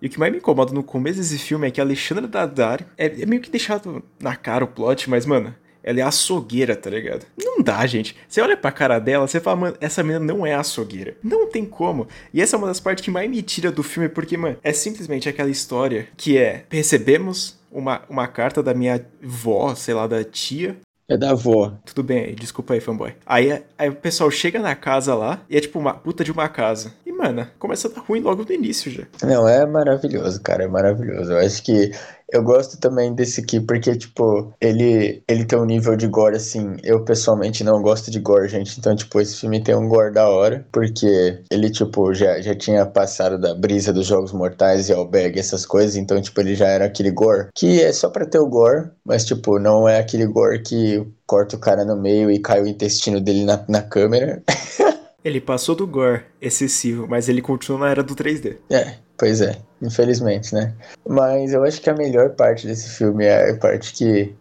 E 0.00 0.06
o 0.06 0.08
que 0.08 0.20
mais 0.20 0.30
me 0.30 0.38
incomoda 0.38 0.72
no 0.72 0.84
começo 0.84 1.18
desse 1.18 1.36
filme 1.36 1.66
é 1.66 1.70
que 1.70 1.80
a 1.80 1.84
Alexandra 1.84 2.28
Daddario 2.28 2.86
é, 2.96 3.06
é 3.22 3.26
meio 3.26 3.42
que 3.42 3.50
deixado 3.50 4.02
na 4.20 4.36
cara 4.36 4.64
o 4.64 4.68
plot, 4.68 5.10
mas, 5.10 5.26
mano, 5.26 5.52
ela 5.82 6.00
é 6.00 6.02
açougueira, 6.02 6.76
tá 6.76 6.90
ligado? 6.90 7.26
Não 7.36 7.62
dá, 7.62 7.86
gente. 7.86 8.16
Você 8.28 8.40
olha 8.40 8.56
pra 8.56 8.72
cara 8.72 8.98
dela, 8.98 9.26
você 9.26 9.40
fala, 9.40 9.56
mano, 9.56 9.76
essa 9.80 10.02
menina 10.02 10.24
não 10.24 10.46
é 10.46 10.54
açougueira. 10.54 11.16
Não 11.22 11.48
tem 11.48 11.64
como. 11.64 12.08
E 12.32 12.40
essa 12.40 12.56
é 12.56 12.58
uma 12.58 12.66
das 12.66 12.80
partes 12.80 13.04
que 13.04 13.10
mais 13.10 13.28
me 13.30 13.42
tira 13.42 13.70
do 13.70 13.82
filme, 13.82 14.08
porque, 14.08 14.36
mano, 14.36 14.56
é 14.62 14.72
simplesmente 14.72 15.28
aquela 15.28 15.50
história 15.50 16.08
que 16.16 16.36
é: 16.36 16.64
recebemos 16.70 17.58
uma, 17.70 18.02
uma 18.08 18.26
carta 18.26 18.62
da 18.62 18.74
minha 18.74 19.04
vó, 19.22 19.74
sei 19.74 19.94
lá, 19.94 20.06
da 20.06 20.24
tia, 20.24 20.76
é 21.08 21.16
da 21.16 21.30
avó. 21.30 21.72
Tudo 21.86 22.02
bem, 22.02 22.34
desculpa 22.34 22.74
aí, 22.74 22.80
fanboy. 22.80 23.14
Aí, 23.24 23.62
aí 23.78 23.88
o 23.88 23.94
pessoal 23.94 24.30
chega 24.30 24.58
na 24.58 24.74
casa 24.74 25.14
lá 25.14 25.40
e 25.48 25.56
é 25.56 25.60
tipo 25.60 25.78
uma 25.78 25.94
puta 25.94 26.22
de 26.22 26.30
uma 26.30 26.50
casa. 26.50 26.92
Mano, 27.18 27.48
começa 27.58 27.88
a 27.88 27.90
dar 27.90 28.02
ruim 28.02 28.20
logo 28.20 28.44
no 28.44 28.52
início 28.52 28.92
já. 28.92 29.02
Não, 29.24 29.48
é 29.48 29.66
maravilhoso, 29.66 30.40
cara, 30.40 30.62
é 30.62 30.68
maravilhoso. 30.68 31.32
Eu 31.32 31.38
acho 31.38 31.60
que 31.64 31.90
eu 32.30 32.42
gosto 32.44 32.78
também 32.78 33.12
desse 33.12 33.40
aqui 33.40 33.58
porque, 33.58 33.96
tipo, 33.96 34.52
ele, 34.60 35.20
ele 35.26 35.44
tem 35.44 35.58
um 35.58 35.64
nível 35.64 35.96
de 35.96 36.06
gore, 36.06 36.36
assim. 36.36 36.76
Eu 36.84 37.04
pessoalmente 37.04 37.64
não 37.64 37.82
gosto 37.82 38.08
de 38.08 38.20
gore, 38.20 38.48
gente. 38.48 38.78
Então, 38.78 38.94
tipo, 38.94 39.20
esse 39.20 39.36
filme 39.36 39.60
tem 39.60 39.74
um 39.74 39.88
gore 39.88 40.12
da 40.12 40.28
hora. 40.28 40.64
Porque 40.70 41.42
ele, 41.50 41.70
tipo, 41.70 42.14
já, 42.14 42.40
já 42.40 42.54
tinha 42.54 42.86
passado 42.86 43.36
da 43.36 43.52
brisa 43.52 43.92
dos 43.92 44.06
Jogos 44.06 44.32
Mortais 44.32 44.88
e 44.88 44.92
Alberg, 44.92 45.40
essas 45.40 45.66
coisas. 45.66 45.96
Então, 45.96 46.20
tipo, 46.20 46.40
ele 46.40 46.54
já 46.54 46.68
era 46.68 46.84
aquele 46.84 47.10
gore 47.10 47.48
que 47.52 47.82
é 47.82 47.92
só 47.92 48.08
pra 48.10 48.26
ter 48.26 48.38
o 48.38 48.46
gore, 48.46 48.90
mas, 49.04 49.24
tipo, 49.24 49.58
não 49.58 49.88
é 49.88 49.98
aquele 49.98 50.26
gore 50.26 50.62
que 50.62 51.04
corta 51.26 51.56
o 51.56 51.58
cara 51.58 51.84
no 51.84 51.96
meio 51.96 52.30
e 52.30 52.38
cai 52.38 52.62
o 52.62 52.66
intestino 52.68 53.20
dele 53.20 53.44
na, 53.44 53.64
na 53.68 53.82
câmera. 53.82 54.40
Ele 55.28 55.42
passou 55.42 55.74
do 55.74 55.86
gore 55.86 56.22
excessivo, 56.40 57.06
mas 57.06 57.28
ele 57.28 57.42
continua 57.42 57.80
na 57.80 57.90
era 57.90 58.02
do 58.02 58.16
3D. 58.16 58.56
É, 58.70 58.94
pois 59.14 59.42
é, 59.42 59.58
infelizmente, 59.82 60.54
né? 60.54 60.72
Mas 61.06 61.52
eu 61.52 61.62
acho 61.64 61.82
que 61.82 61.90
a 61.90 61.94
melhor 61.94 62.30
parte 62.30 62.66
desse 62.66 62.88
filme 62.88 63.26
é 63.26 63.50
a 63.50 63.56
parte 63.56 63.92
que 63.92 64.34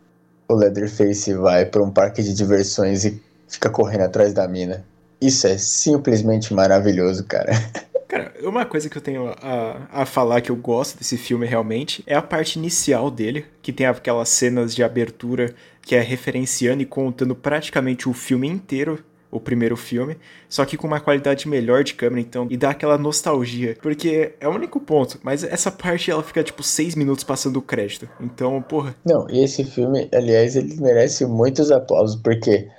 o 0.48 0.56
Leatherface 0.56 1.34
vai 1.34 1.65
para 1.65 1.84
um 1.84 1.91
parque 1.91 2.24
de 2.24 2.34
diversões 2.34 3.03
e 3.03 3.22
fica 3.50 3.70
correndo 3.70 4.03
atrás 4.03 4.34
da 4.34 4.48
mina. 4.48 4.86
Isso 5.20 5.46
é 5.46 5.58
simplesmente 5.58 6.53
maravilhoso, 6.53 7.25
cara. 7.25 7.51
Cara, 8.08 8.34
uma 8.41 8.63
coisa 8.63 8.89
que 8.89 8.98
eu 8.98 9.01
tenho 9.01 9.36
a, 9.41 9.89
a 9.91 10.06
falar 10.06 10.39
que 10.39 10.50
eu 10.50 10.56
gosto 10.56 10.98
desse 10.98 11.17
filme 11.17 11.46
realmente 11.46 12.01
é 12.08 12.15
a 12.15 12.22
parte 12.22 12.58
inicial 12.58 13.12
dele, 13.12 13.46
que 13.62 13.74
tem 13.74 13.86
aquelas 13.86 14.29
cenas 14.29 14.74
de 14.74 14.82
abertura 14.82 15.53
que 15.82 15.94
é 15.94 16.00
referenciando 16.00 16.82
e 16.82 16.86
contando 16.86 17.36
praticamente 17.36 18.08
o 18.08 18.13
filme 18.13 18.48
inteiro 18.48 19.03
o 19.29 19.39
primeiro 19.39 19.75
filme, 19.75 20.17
só 20.48 20.65
que 20.65 20.77
com 20.77 20.88
uma 20.88 21.00
qualidade 21.00 21.48
melhor 21.48 21.84
de 21.84 21.93
câmera, 21.93 22.22
então, 22.22 22.48
e 22.50 22.57
dá 22.57 22.69
aquela 22.69 22.98
nostalgia, 22.98 23.77
porque 23.81 24.34
é 24.39 24.48
o 24.48 24.53
único 24.53 24.79
ponto, 24.79 25.19
mas 25.24 25.43
essa 25.43 25.72
parte 25.72 26.10
ela 26.10 26.24
fica 26.24 26.43
tipo 26.43 26.63
seis 26.63 26.96
minutos 26.96 27.24
passando 27.24 27.57
o 27.57 27.62
crédito, 27.62 28.07
então, 28.19 28.62
porra. 28.62 28.96
Não, 29.05 29.29
e 29.29 29.43
esse 29.43 29.63
filme, 29.63 30.10
aliás, 30.13 30.55
ele 30.55 30.79
merece 30.79 31.25
muitos 31.25 31.72
aplausos, 31.72 32.15
porque 32.15 32.69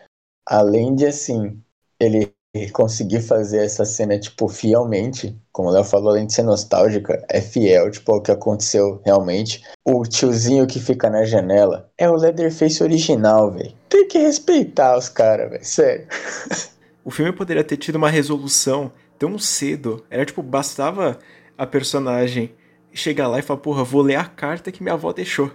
além 0.46 0.94
de 0.94 1.06
assim, 1.06 1.60
ele 2.00 2.32
conseguir 2.70 3.20
fazer 3.20 3.64
essa 3.64 3.84
cena, 3.84 4.18
tipo, 4.18 4.48
fielmente, 4.48 5.38
como 5.52 5.68
o 5.68 5.72
Léo 5.72 5.84
falou, 5.84 6.10
além 6.10 6.26
de 6.26 6.32
ser 6.32 6.42
nostálgica, 6.42 7.24
é 7.28 7.40
fiel, 7.40 7.90
tipo, 7.90 8.12
ao 8.12 8.22
que 8.22 8.30
aconteceu 8.30 9.00
realmente. 9.04 9.62
O 9.84 10.02
tiozinho 10.04 10.66
que 10.66 10.80
fica 10.80 11.10
na 11.10 11.24
janela 11.24 11.90
é 11.98 12.08
o 12.08 12.16
Leatherface 12.16 12.82
original, 12.82 13.50
velho. 13.50 13.72
Tem 13.88 14.08
que 14.08 14.18
respeitar 14.18 14.96
os 14.96 15.08
caras, 15.08 15.50
velho, 15.50 15.64
sério. 15.64 16.06
o 17.04 17.10
filme 17.10 17.32
poderia 17.32 17.64
ter 17.64 17.76
tido 17.76 17.96
uma 17.96 18.10
resolução 18.10 18.90
tão 19.18 19.38
cedo. 19.38 20.04
Era 20.10 20.24
tipo, 20.24 20.42
bastava 20.42 21.18
a 21.56 21.66
personagem 21.66 22.52
chegar 22.92 23.28
lá 23.28 23.38
e 23.38 23.42
falar, 23.42 23.60
porra, 23.60 23.84
vou 23.84 24.02
ler 24.02 24.16
a 24.16 24.24
carta 24.24 24.72
que 24.72 24.82
minha 24.82 24.94
avó 24.94 25.12
deixou 25.12 25.50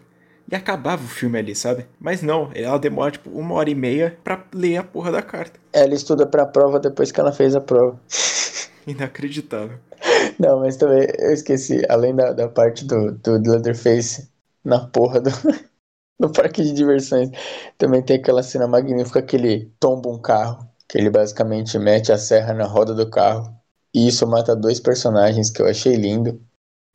e 0.51 0.55
acabava 0.55 1.03
o 1.03 1.07
filme 1.07 1.37
ali, 1.37 1.55
sabe? 1.55 1.85
Mas 1.99 2.21
não, 2.21 2.51
ela 2.53 2.77
demora 2.77 3.11
tipo 3.11 3.29
uma 3.29 3.55
hora 3.55 3.69
e 3.69 3.75
meia 3.75 4.17
pra 4.23 4.43
ler 4.53 4.77
a 4.77 4.83
porra 4.83 5.11
da 5.11 5.21
carta. 5.21 5.59
Ela 5.71 5.93
estuda 5.93 6.25
pra 6.25 6.45
prova 6.45 6.79
depois 6.79 7.11
que 7.11 7.19
ela 7.19 7.31
fez 7.31 7.55
a 7.55 7.61
prova. 7.61 7.99
Inacreditável. 8.85 9.77
Não, 10.37 10.59
mas 10.59 10.75
também 10.75 11.07
eu 11.17 11.31
esqueci, 11.31 11.81
além 11.89 12.15
da, 12.15 12.33
da 12.33 12.49
parte 12.49 12.85
do, 12.85 13.11
do 13.13 13.51
Leatherface 13.51 14.29
na 14.63 14.87
porra 14.87 15.21
do. 15.21 15.29
no 16.19 16.31
parque 16.31 16.63
de 16.63 16.73
diversões, 16.73 17.29
também 17.77 18.01
tem 18.01 18.17
aquela 18.17 18.43
cena 18.43 18.67
magnífica 18.67 19.21
que 19.21 19.35
ele 19.35 19.71
tomba 19.79 20.09
um 20.09 20.21
carro, 20.21 20.67
que 20.87 20.97
ele 20.97 21.09
basicamente 21.09 21.77
mete 21.77 22.11
a 22.11 22.17
serra 22.17 22.53
na 22.53 22.65
roda 22.65 22.93
do 22.93 23.09
carro. 23.09 23.53
E 23.93 24.07
isso 24.07 24.25
mata 24.27 24.55
dois 24.55 24.79
personagens 24.79 25.49
que 25.51 25.61
eu 25.61 25.67
achei 25.67 25.95
lindo, 25.95 26.41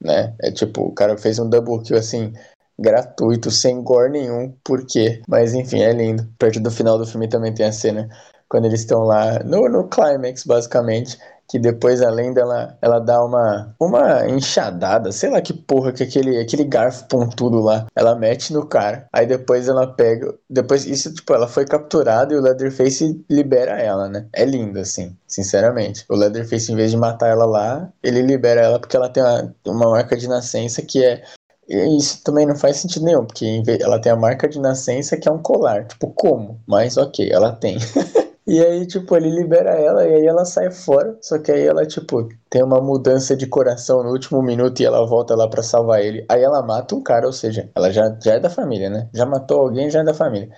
né? 0.02 0.34
É 0.40 0.50
tipo, 0.50 0.82
o 0.82 0.94
cara 0.94 1.16
fez 1.18 1.38
um 1.38 1.48
double 1.48 1.82
kill 1.82 1.98
assim, 1.98 2.32
gratuito, 2.78 3.50
sem 3.50 3.82
gore 3.82 4.11
nenhum, 4.11 4.54
por 4.64 4.87
quê? 4.87 5.23
Mas 5.28 5.54
enfim, 5.54 5.82
é 5.82 5.92
lindo. 5.92 6.26
Perto 6.38 6.61
do 6.61 6.70
final 6.70 6.99
do 6.99 7.06
filme 7.06 7.28
também 7.28 7.52
tem 7.52 7.66
a 7.66 7.73
cena 7.73 8.08
quando 8.49 8.64
eles 8.64 8.80
estão 8.80 9.02
lá 9.02 9.40
no, 9.44 9.68
no 9.68 9.88
climax, 9.88 10.44
basicamente, 10.44 11.18
que 11.49 11.58
depois 11.58 12.02
a 12.02 12.11
lenda 12.11 12.40
ela, 12.42 12.78
ela 12.82 12.99
dá 12.99 13.25
uma 13.25 13.75
uma 13.80 14.28
enxadada, 14.28 15.11
sei 15.11 15.30
lá 15.30 15.40
que 15.40 15.52
porra 15.54 15.92
que 15.92 16.02
aquele 16.02 16.38
aquele 16.38 16.64
garfo 16.64 17.06
pontudo 17.08 17.61
lá, 17.61 17.87
ela 17.97 18.14
mete 18.14 18.52
no 18.52 18.66
cara. 18.66 19.06
Aí 19.12 19.26
depois 19.26 19.66
ela 19.68 19.87
pega, 19.87 20.35
depois 20.49 20.87
isso 20.87 21.12
tipo 21.12 21.32
ela 21.32 21.49
foi 21.49 21.64
capturada 21.64 22.35
e 22.35 22.37
o 22.37 22.42
Leatherface 22.42 23.25
libera 23.30 23.80
ela, 23.80 24.08
né? 24.08 24.26
É 24.32 24.44
lindo 24.44 24.78
assim, 24.78 25.16
sinceramente. 25.26 26.04
O 26.08 26.14
Leatherface 26.14 26.70
em 26.70 26.76
vez 26.76 26.90
de 26.90 26.97
matar 26.99 27.28
ela 27.28 27.47
lá, 27.47 27.90
ele 28.02 28.23
libera 28.23 28.61
ela 28.61 28.78
porque 28.78 28.97
ela 28.97 29.08
tem 29.08 29.23
uma, 29.23 29.54
uma 29.66 29.90
marca 29.90 30.16
de 30.16 30.28
nascença 30.28 30.82
que 30.82 31.02
é 31.02 31.23
isso 31.68 32.22
também 32.25 32.46
não 32.46 32.56
faz 32.56 32.78
sentido 32.78 33.04
nenhum, 33.04 33.26
porque 33.26 33.62
ela 33.80 34.00
tem 34.00 34.10
a 34.10 34.16
marca 34.16 34.48
de 34.48 34.58
nascença 34.58 35.16
que 35.16 35.28
é 35.28 35.32
um 35.32 35.42
colar. 35.42 35.87
Tipo, 35.87 36.10
como? 36.12 36.60
Mas 36.66 36.96
ok, 36.96 37.30
ela 37.30 37.52
tem. 37.52 37.76
e 38.46 38.58
aí, 38.64 38.87
tipo, 38.87 39.14
ele 39.14 39.28
libera 39.30 39.70
ela 39.72 40.06
e 40.06 40.14
aí 40.14 40.26
ela 40.26 40.46
sai 40.46 40.70
fora. 40.70 41.18
Só 41.20 41.38
que 41.38 41.52
aí 41.52 41.66
ela, 41.66 41.84
tipo, 41.87 42.26
tem 42.48 42.62
uma 42.62 42.80
mudança 42.80 43.37
de 43.37 43.46
coração 43.46 44.02
no 44.02 44.10
último 44.10 44.42
minuto 44.42 44.80
e 44.80 44.87
ela 44.87 45.06
volta 45.06 45.37
lá 45.37 45.46
para 45.46 45.62
salvar 45.62 46.00
ele. 46.02 46.25
Aí 46.28 46.42
ela 46.42 46.62
mata 46.62 46.94
um 46.94 47.02
cara, 47.02 47.26
ou 47.26 47.32
seja, 47.32 47.70
ela 47.75 47.90
já, 47.92 48.16
já 48.22 48.34
é 48.34 48.40
da 48.40 48.48
família, 48.48 48.88
né? 48.88 49.10
Já 49.12 49.26
matou 49.26 49.60
alguém, 49.60 49.90
já 49.90 50.00
é 50.00 50.04
da 50.04 50.14
família. 50.14 50.50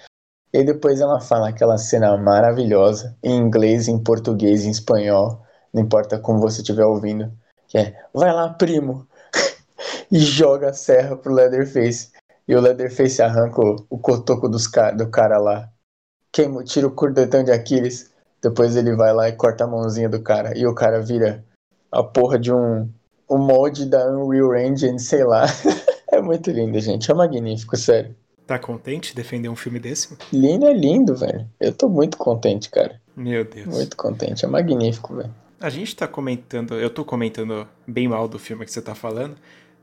E 0.52 0.64
depois 0.64 1.00
ela 1.00 1.20
fala 1.20 1.48
aquela 1.48 1.78
cena 1.78 2.16
maravilhosa, 2.16 3.16
em 3.22 3.36
inglês, 3.36 3.88
em 3.88 3.98
português, 4.02 4.64
em 4.64 4.70
espanhol, 4.70 5.40
não 5.72 5.82
importa 5.82 6.18
como 6.18 6.40
você 6.40 6.60
estiver 6.60 6.84
ouvindo, 6.84 7.32
que 7.68 7.78
é, 7.78 7.94
vai 8.12 8.32
lá, 8.32 8.48
primo, 8.48 9.06
e 10.10 10.18
joga 10.18 10.70
a 10.70 10.72
serra 10.72 11.16
pro 11.16 11.32
Leatherface. 11.32 12.10
E 12.46 12.54
o 12.54 12.60
Leatherface 12.60 13.22
arranca 13.22 13.60
o, 13.60 13.76
o 13.88 13.98
cotoco 13.98 14.48
dos, 14.48 14.68
do 14.96 15.08
cara 15.10 15.38
lá. 15.38 15.68
Queima, 16.32 16.64
tira 16.64 16.86
o 16.86 16.90
cordetão 16.90 17.44
de 17.44 17.52
Aquiles. 17.52 18.10
Depois 18.42 18.74
ele 18.76 18.94
vai 18.96 19.12
lá 19.12 19.28
e 19.28 19.32
corta 19.32 19.64
a 19.64 19.66
mãozinha 19.66 20.08
do 20.08 20.20
cara. 20.22 20.56
E 20.56 20.66
o 20.66 20.74
cara 20.74 21.00
vira 21.00 21.44
a 21.92 22.02
porra 22.02 22.38
de 22.38 22.52
um, 22.52 22.88
um 23.28 23.38
molde 23.38 23.86
da 23.86 24.10
Unreal 24.10 24.56
Engine, 24.56 24.98
sei 24.98 25.24
lá. 25.24 25.46
é 26.10 26.20
muito 26.20 26.50
lindo, 26.50 26.78
gente. 26.80 27.10
É 27.10 27.14
magnífico, 27.14 27.76
sério. 27.76 28.16
Tá 28.46 28.58
contente 28.58 29.10
de 29.10 29.16
defender 29.16 29.48
um 29.48 29.54
filme 29.54 29.78
desse? 29.78 30.16
Lindo 30.32 30.66
é 30.66 30.72
lindo, 30.72 31.14
velho. 31.14 31.46
Eu 31.60 31.72
tô 31.72 31.88
muito 31.88 32.18
contente, 32.18 32.68
cara. 32.68 33.00
Meu 33.14 33.44
Deus. 33.44 33.66
Muito 33.66 33.96
contente. 33.96 34.44
É 34.44 34.48
magnífico, 34.48 35.14
velho. 35.14 35.32
A 35.60 35.68
gente 35.68 35.94
tá 35.94 36.08
comentando, 36.08 36.74
eu 36.74 36.88
tô 36.88 37.04
comentando 37.04 37.68
bem 37.86 38.08
mal 38.08 38.26
do 38.26 38.38
filme 38.38 38.64
que 38.64 38.72
você 38.72 38.80
tá 38.80 38.94
falando, 38.94 39.36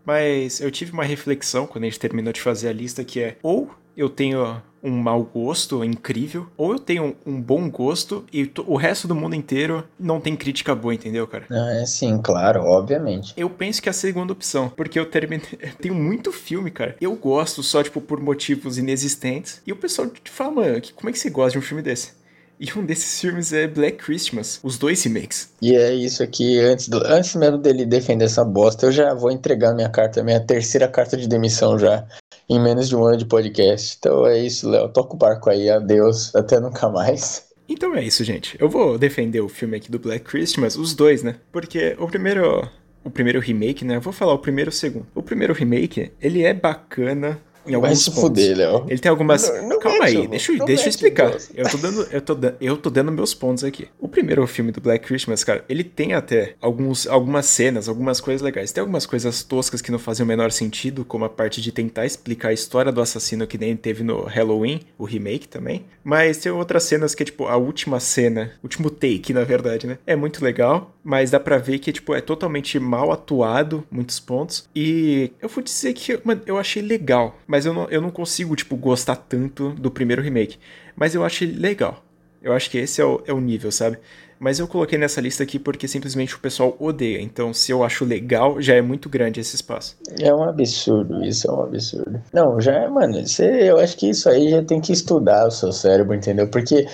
mas 0.08 0.62
eu 0.62 0.72
tive 0.72 0.94
uma 0.94 1.04
reflexão 1.04 1.68
quando 1.68 1.84
a 1.84 1.88
gente 1.88 2.00
terminou 2.00 2.32
de 2.32 2.40
fazer 2.40 2.70
a 2.70 2.74
lista 2.74 3.04
que 3.04 3.20
é 3.20 3.36
ou 3.44 3.70
eu 3.98 4.08
tenho 4.08 4.62
um 4.82 4.92
mau 4.92 5.24
gosto 5.24 5.84
incrível, 5.84 6.48
ou 6.56 6.74
eu 6.74 6.80
tenho 6.80 7.16
um 7.26 7.42
bom 7.42 7.70
gosto 7.70 8.24
e 8.32 8.50
o 8.66 8.78
resto 8.78 9.08
do 9.08 9.16
mundo 9.16 9.36
inteiro 9.36 9.84
não 10.00 10.22
tem 10.22 10.36
crítica 10.36 10.76
boa, 10.76 10.94
entendeu, 10.94 11.28
cara? 11.28 11.46
Ah, 11.50 11.82
é 11.82 11.86
sim, 11.86 12.22
claro, 12.22 12.62
obviamente. 12.62 13.34
Eu 13.36 13.50
penso 13.50 13.82
que 13.82 13.90
é 13.90 13.92
a 13.92 13.94
segunda 13.94 14.32
opção, 14.32 14.70
porque 14.70 15.00
eu 15.00 15.06
terminei. 15.08 15.46
Tenho 15.82 15.96
muito 15.96 16.32
filme, 16.32 16.70
cara. 16.70 16.96
Eu 17.02 17.16
gosto 17.16 17.64
só, 17.64 17.82
tipo, 17.82 18.00
por 18.00 18.22
motivos 18.22 18.78
inexistentes. 18.78 19.62
E 19.66 19.74
o 19.74 19.76
pessoal 19.76 20.08
te 20.08 20.30
fala, 20.30 20.52
mano, 20.52 20.82
como 20.96 21.10
é 21.10 21.12
que 21.12 21.20
você 21.20 21.32
gosta 21.32 21.54
de 21.54 21.58
um 21.58 21.68
filme 21.68 21.82
desse? 21.82 22.14
E 22.60 22.68
um 22.76 22.84
desses 22.84 23.22
filmes 23.22 23.54
é 23.54 23.68
Black 23.68 23.98
Christmas, 23.98 24.60
os 24.64 24.80
dois 24.80 25.04
remakes. 25.04 25.54
E 25.62 25.76
é 25.76 25.94
isso 25.94 26.24
aqui, 26.24 26.60
antes, 26.60 26.90
do, 26.90 26.98
antes 27.06 27.36
mesmo 27.36 27.60
dele 27.60 27.86
defender 27.86 28.26
essa 28.26 28.44
bosta, 28.44 28.88
eu 28.88 28.92
já 28.92 29.14
vou 29.14 29.30
entregar 29.30 29.76
minha 29.76 29.90
carta, 29.90 30.24
minha 30.24 30.40
terceira 30.40 30.88
carta 30.88 31.16
de 31.16 31.28
demissão 31.28 31.78
já, 31.78 32.08
em 32.50 32.60
menos 32.60 32.90
de 32.90 32.96
um 32.96 33.04
ano 33.04 33.18
de 33.18 33.26
podcast. 33.26 33.96
Então 34.00 34.26
é 34.26 34.40
isso, 34.40 34.68
Léo, 34.68 34.90
toca 34.90 35.14
o 35.14 35.18
barco 35.18 35.52
aí, 35.52 35.70
adeus, 35.70 36.36
até 36.36 36.60
nunca 36.60 36.90
mais. 36.90 37.46
Então 37.70 37.94
é 37.94 38.04
isso, 38.04 38.24
gente. 38.24 38.58
Eu 38.60 38.70
vou 38.70 38.98
defender 38.98 39.42
o 39.42 39.50
filme 39.50 39.78
aqui 39.78 39.92
do 39.92 40.00
Black 40.00 40.26
Christmas, 40.26 40.76
os 40.76 40.96
dois, 40.96 41.22
né? 41.22 41.36
Porque 41.52 41.96
o 42.00 42.08
primeiro, 42.08 42.68
o 43.04 43.10
primeiro 43.12 43.40
remake, 43.40 43.86
né? 43.86 43.98
Eu 43.98 44.02
vou 44.02 44.14
falar 44.14 44.34
o 44.34 44.40
primeiro 44.40 44.70
e 44.70 44.74
o 44.74 44.76
segundo. 44.76 45.06
O 45.14 45.22
primeiro 45.22 45.54
remake, 45.54 46.12
ele 46.20 46.44
é 46.44 46.54
bacana, 46.54 47.40
em 47.68 47.74
alguns 47.74 47.90
Vai 47.90 47.96
se 47.96 48.06
pontos. 48.12 48.22
fuder, 48.22 48.58
Léo. 48.58 48.86
Ele 48.88 49.00
tem 49.00 49.10
algumas. 49.10 49.50
Não, 49.50 49.70
não 49.70 49.80
Calma 49.80 50.06
aí, 50.06 50.28
deixa, 50.28 50.52
eu, 50.52 50.66
deixa 50.66 50.86
eu 50.86 50.90
explicar. 50.90 51.38
Eu 51.54 51.70
tô, 51.70 51.78
dando, 51.78 52.08
eu, 52.12 52.22
tô, 52.22 52.38
eu 52.60 52.78
tô 52.78 52.90
dando 52.90 53.12
meus 53.12 53.34
pontos 53.34 53.64
aqui. 53.64 53.88
O 54.00 54.08
primeiro 54.08 54.46
filme 54.48 54.72
do 54.72 54.82
Black 54.82 55.06
Christmas, 55.06 55.44
cara, 55.44 55.64
ele 55.70 55.84
tem 55.84 56.14
até 56.14 56.56
alguns, 56.62 57.08
algumas 57.08 57.46
cenas, 57.46 57.88
algumas 57.88 58.20
coisas 58.20 58.42
legais. 58.42 58.72
Tem 58.72 58.82
algumas 58.82 59.06
coisas 59.06 59.44
toscas 59.44 59.82
que 59.82 59.92
não 59.92 60.00
fazem 60.00 60.24
o 60.24 60.28
menor 60.28 60.52
sentido, 60.52 61.06
como 61.06 61.26
a 61.26 61.30
parte 61.30 61.62
de 61.62 61.72
tentar 61.72 62.06
explicar 62.06 62.50
a 62.50 62.54
história 62.54 62.92
do 62.92 63.02
assassino 63.02 63.48
que 63.48 63.58
nem 63.58 63.76
teve 63.76 64.04
no 64.04 64.24
Halloween, 64.24 64.82
o 64.98 65.06
remake 65.06 65.48
também. 65.48 65.86
Mas 66.04 66.38
tem 66.38 66.52
outras 66.52 66.84
cenas 66.84 67.14
que, 67.16 67.26
tipo, 67.26 67.48
a 67.48 67.58
última 67.58 68.00
cena, 68.00 68.52
último 68.64 68.90
take, 68.90 69.34
na 69.34 69.44
verdade, 69.44 69.88
né? 69.88 69.98
É 70.06 70.16
muito 70.16 70.44
legal, 70.44 70.96
mas 71.04 71.32
dá 71.32 71.40
pra 71.40 71.58
ver 71.58 71.80
que, 71.80 71.92
tipo, 71.92 72.14
é 72.14 72.22
totalmente 72.22 72.80
mal 72.80 73.12
atuado, 73.12 73.84
muitos 73.90 74.20
pontos. 74.20 74.68
E 74.76 75.32
eu 75.42 75.50
vou 75.50 75.64
dizer 75.64 75.94
que, 75.94 76.20
mano, 76.24 76.42
eu 76.46 76.58
achei 76.58 76.82
legal, 76.82 77.38
mas 77.48 77.57
mas 77.58 77.66
eu 77.66 77.74
não, 77.74 77.90
eu 77.90 78.00
não 78.00 78.12
consigo, 78.12 78.56
tipo, 78.56 78.78
gostar 78.78 79.16
tanto 79.16 79.72
do 79.72 79.90
primeiro 79.90 80.22
remake. 80.22 80.60
Mas 80.96 81.16
eu 81.16 81.26
achei 81.26 81.52
legal. 81.52 82.04
Eu 82.40 82.54
acho 82.54 82.70
que 82.70 82.78
esse 82.78 83.02
é 83.02 83.04
o, 83.04 83.20
é 83.26 83.34
o 83.34 83.40
nível, 83.40 83.72
sabe? 83.72 83.98
Mas 84.40 84.60
eu 84.60 84.68
coloquei 84.68 85.00
nessa 85.00 85.20
lista 85.20 85.42
aqui 85.42 85.58
porque 85.58 85.88
simplesmente 85.88 86.36
o 86.36 86.40
pessoal 86.40 86.78
odeia. 86.80 87.20
Então, 87.20 87.56
se 87.56 87.72
eu 87.72 87.84
acho 87.84 88.06
legal, 88.06 88.62
já 88.62 88.76
é 88.76 88.82
muito 88.84 89.10
grande 89.10 89.40
esse 89.40 89.56
espaço. 89.56 89.98
É 90.20 90.32
um 90.32 90.44
absurdo, 90.44 91.26
isso 91.26 91.50
é 91.50 91.52
um 91.52 91.64
absurdo. 91.64 92.22
Não, 92.32 92.62
já 92.62 92.74
é, 92.74 92.88
mano, 92.88 93.26
você, 93.26 93.72
eu 93.72 93.80
acho 93.80 93.98
que 93.98 94.08
isso 94.08 94.30
aí 94.30 94.52
já 94.52 94.64
tem 94.64 94.80
que 94.80 94.94
estudar 94.94 95.48
o 95.48 95.52
seu 95.52 95.72
cérebro, 95.72 96.14
entendeu? 96.14 96.48
Porque 96.48 96.86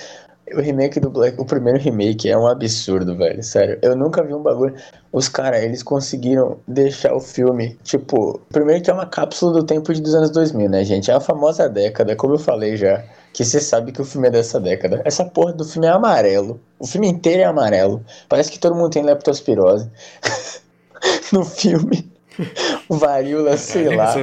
o 0.52 0.60
remake 0.60 1.00
do 1.00 1.08
Black, 1.08 1.40
o 1.40 1.44
primeiro 1.44 1.78
remake 1.78 2.28
é 2.28 2.36
um 2.36 2.46
absurdo, 2.46 3.16
velho. 3.16 3.42
Sério, 3.42 3.78
eu 3.80 3.96
nunca 3.96 4.22
vi 4.22 4.34
um 4.34 4.42
bagulho. 4.42 4.74
Os 5.12 5.28
caras, 5.28 5.62
eles 5.62 5.82
conseguiram 5.82 6.58
deixar 6.68 7.14
o 7.14 7.20
filme, 7.20 7.78
tipo, 7.82 8.40
primeiro 8.50 8.82
que 8.82 8.90
é 8.90 8.92
uma 8.92 9.06
cápsula 9.06 9.52
do 9.52 9.64
tempo 9.64 9.92
de 9.94 10.02
dos 10.02 10.14
anos 10.14 10.30
2000, 10.30 10.68
né, 10.68 10.84
gente? 10.84 11.10
É 11.10 11.14
a 11.14 11.20
famosa 11.20 11.68
década, 11.68 12.14
como 12.14 12.34
eu 12.34 12.38
falei 12.38 12.76
já, 12.76 13.02
que 13.32 13.44
você 13.44 13.60
sabe 13.60 13.92
que 13.92 14.02
o 14.02 14.04
filme 14.04 14.28
é 14.28 14.30
dessa 14.30 14.60
década. 14.60 15.00
Essa 15.04 15.24
porra 15.24 15.52
do 15.52 15.64
filme 15.64 15.86
é 15.86 15.90
amarelo. 15.90 16.60
O 16.78 16.86
filme 16.86 17.08
inteiro 17.08 17.42
é 17.42 17.44
amarelo. 17.44 18.04
Parece 18.28 18.50
que 18.50 18.58
todo 18.58 18.74
mundo 18.74 18.90
tem 18.90 19.02
leptospirose. 19.02 19.90
no 21.32 21.44
filme. 21.44 22.10
Varíola, 22.88 23.56
sei 23.56 23.88
é, 23.88 23.96
lá. 23.96 24.14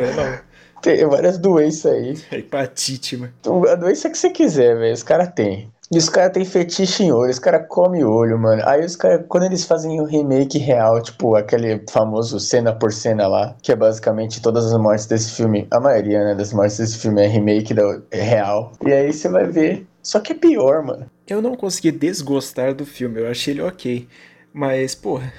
Tem 0.82 1.06
várias 1.06 1.38
doenças 1.38 1.92
aí. 1.92 2.18
Hepatite, 2.32 3.18
mano. 3.18 3.34
A 3.70 3.76
doença 3.76 4.10
que 4.10 4.18
você 4.18 4.30
quiser, 4.30 4.78
velho. 4.78 4.94
Os 4.94 5.04
caras 5.04 5.30
têm. 5.34 5.72
E 5.92 5.98
os 5.98 6.08
caras 6.08 6.32
têm 6.32 6.46
fetiche 6.46 7.04
em 7.04 7.12
olho, 7.12 7.30
os 7.30 7.38
caras 7.38 7.66
comem 7.68 8.02
olho, 8.02 8.40
mano. 8.40 8.62
Aí 8.66 8.86
os 8.86 8.96
caras, 8.96 9.26
quando 9.28 9.44
eles 9.44 9.66
fazem 9.66 10.00
o 10.00 10.04
um 10.04 10.06
remake 10.06 10.58
real, 10.58 11.02
tipo 11.02 11.36
aquele 11.36 11.84
famoso 11.90 12.40
cena 12.40 12.74
por 12.74 12.94
cena 12.94 13.28
lá, 13.28 13.58
que 13.62 13.74
é 13.74 13.76
basicamente 13.76 14.42
todas 14.42 14.72
as 14.72 14.80
mortes 14.80 15.06
desse 15.06 15.32
filme, 15.32 15.68
a 15.70 15.82
maioria, 15.82 16.24
né, 16.24 16.36
das 16.36 16.54
mortes 16.54 16.78
desse 16.78 16.98
filme 16.98 17.22
é 17.22 17.28
remake 17.28 17.74
da, 17.74 18.02
é 18.10 18.22
real. 18.22 18.72
E 18.86 18.94
aí 18.94 19.12
você 19.12 19.28
vai 19.28 19.46
ver. 19.46 19.86
Só 20.02 20.22
que 20.22 20.32
é 20.32 20.36
pior, 20.36 20.82
mano. 20.82 21.08
Eu 21.28 21.42
não 21.42 21.56
consegui 21.58 21.92
desgostar 21.92 22.74
do 22.74 22.86
filme, 22.86 23.20
eu 23.20 23.28
achei 23.28 23.54
ele 23.54 23.62
ok. 23.62 24.08
Mas, 24.54 24.96
porra, 24.96 25.34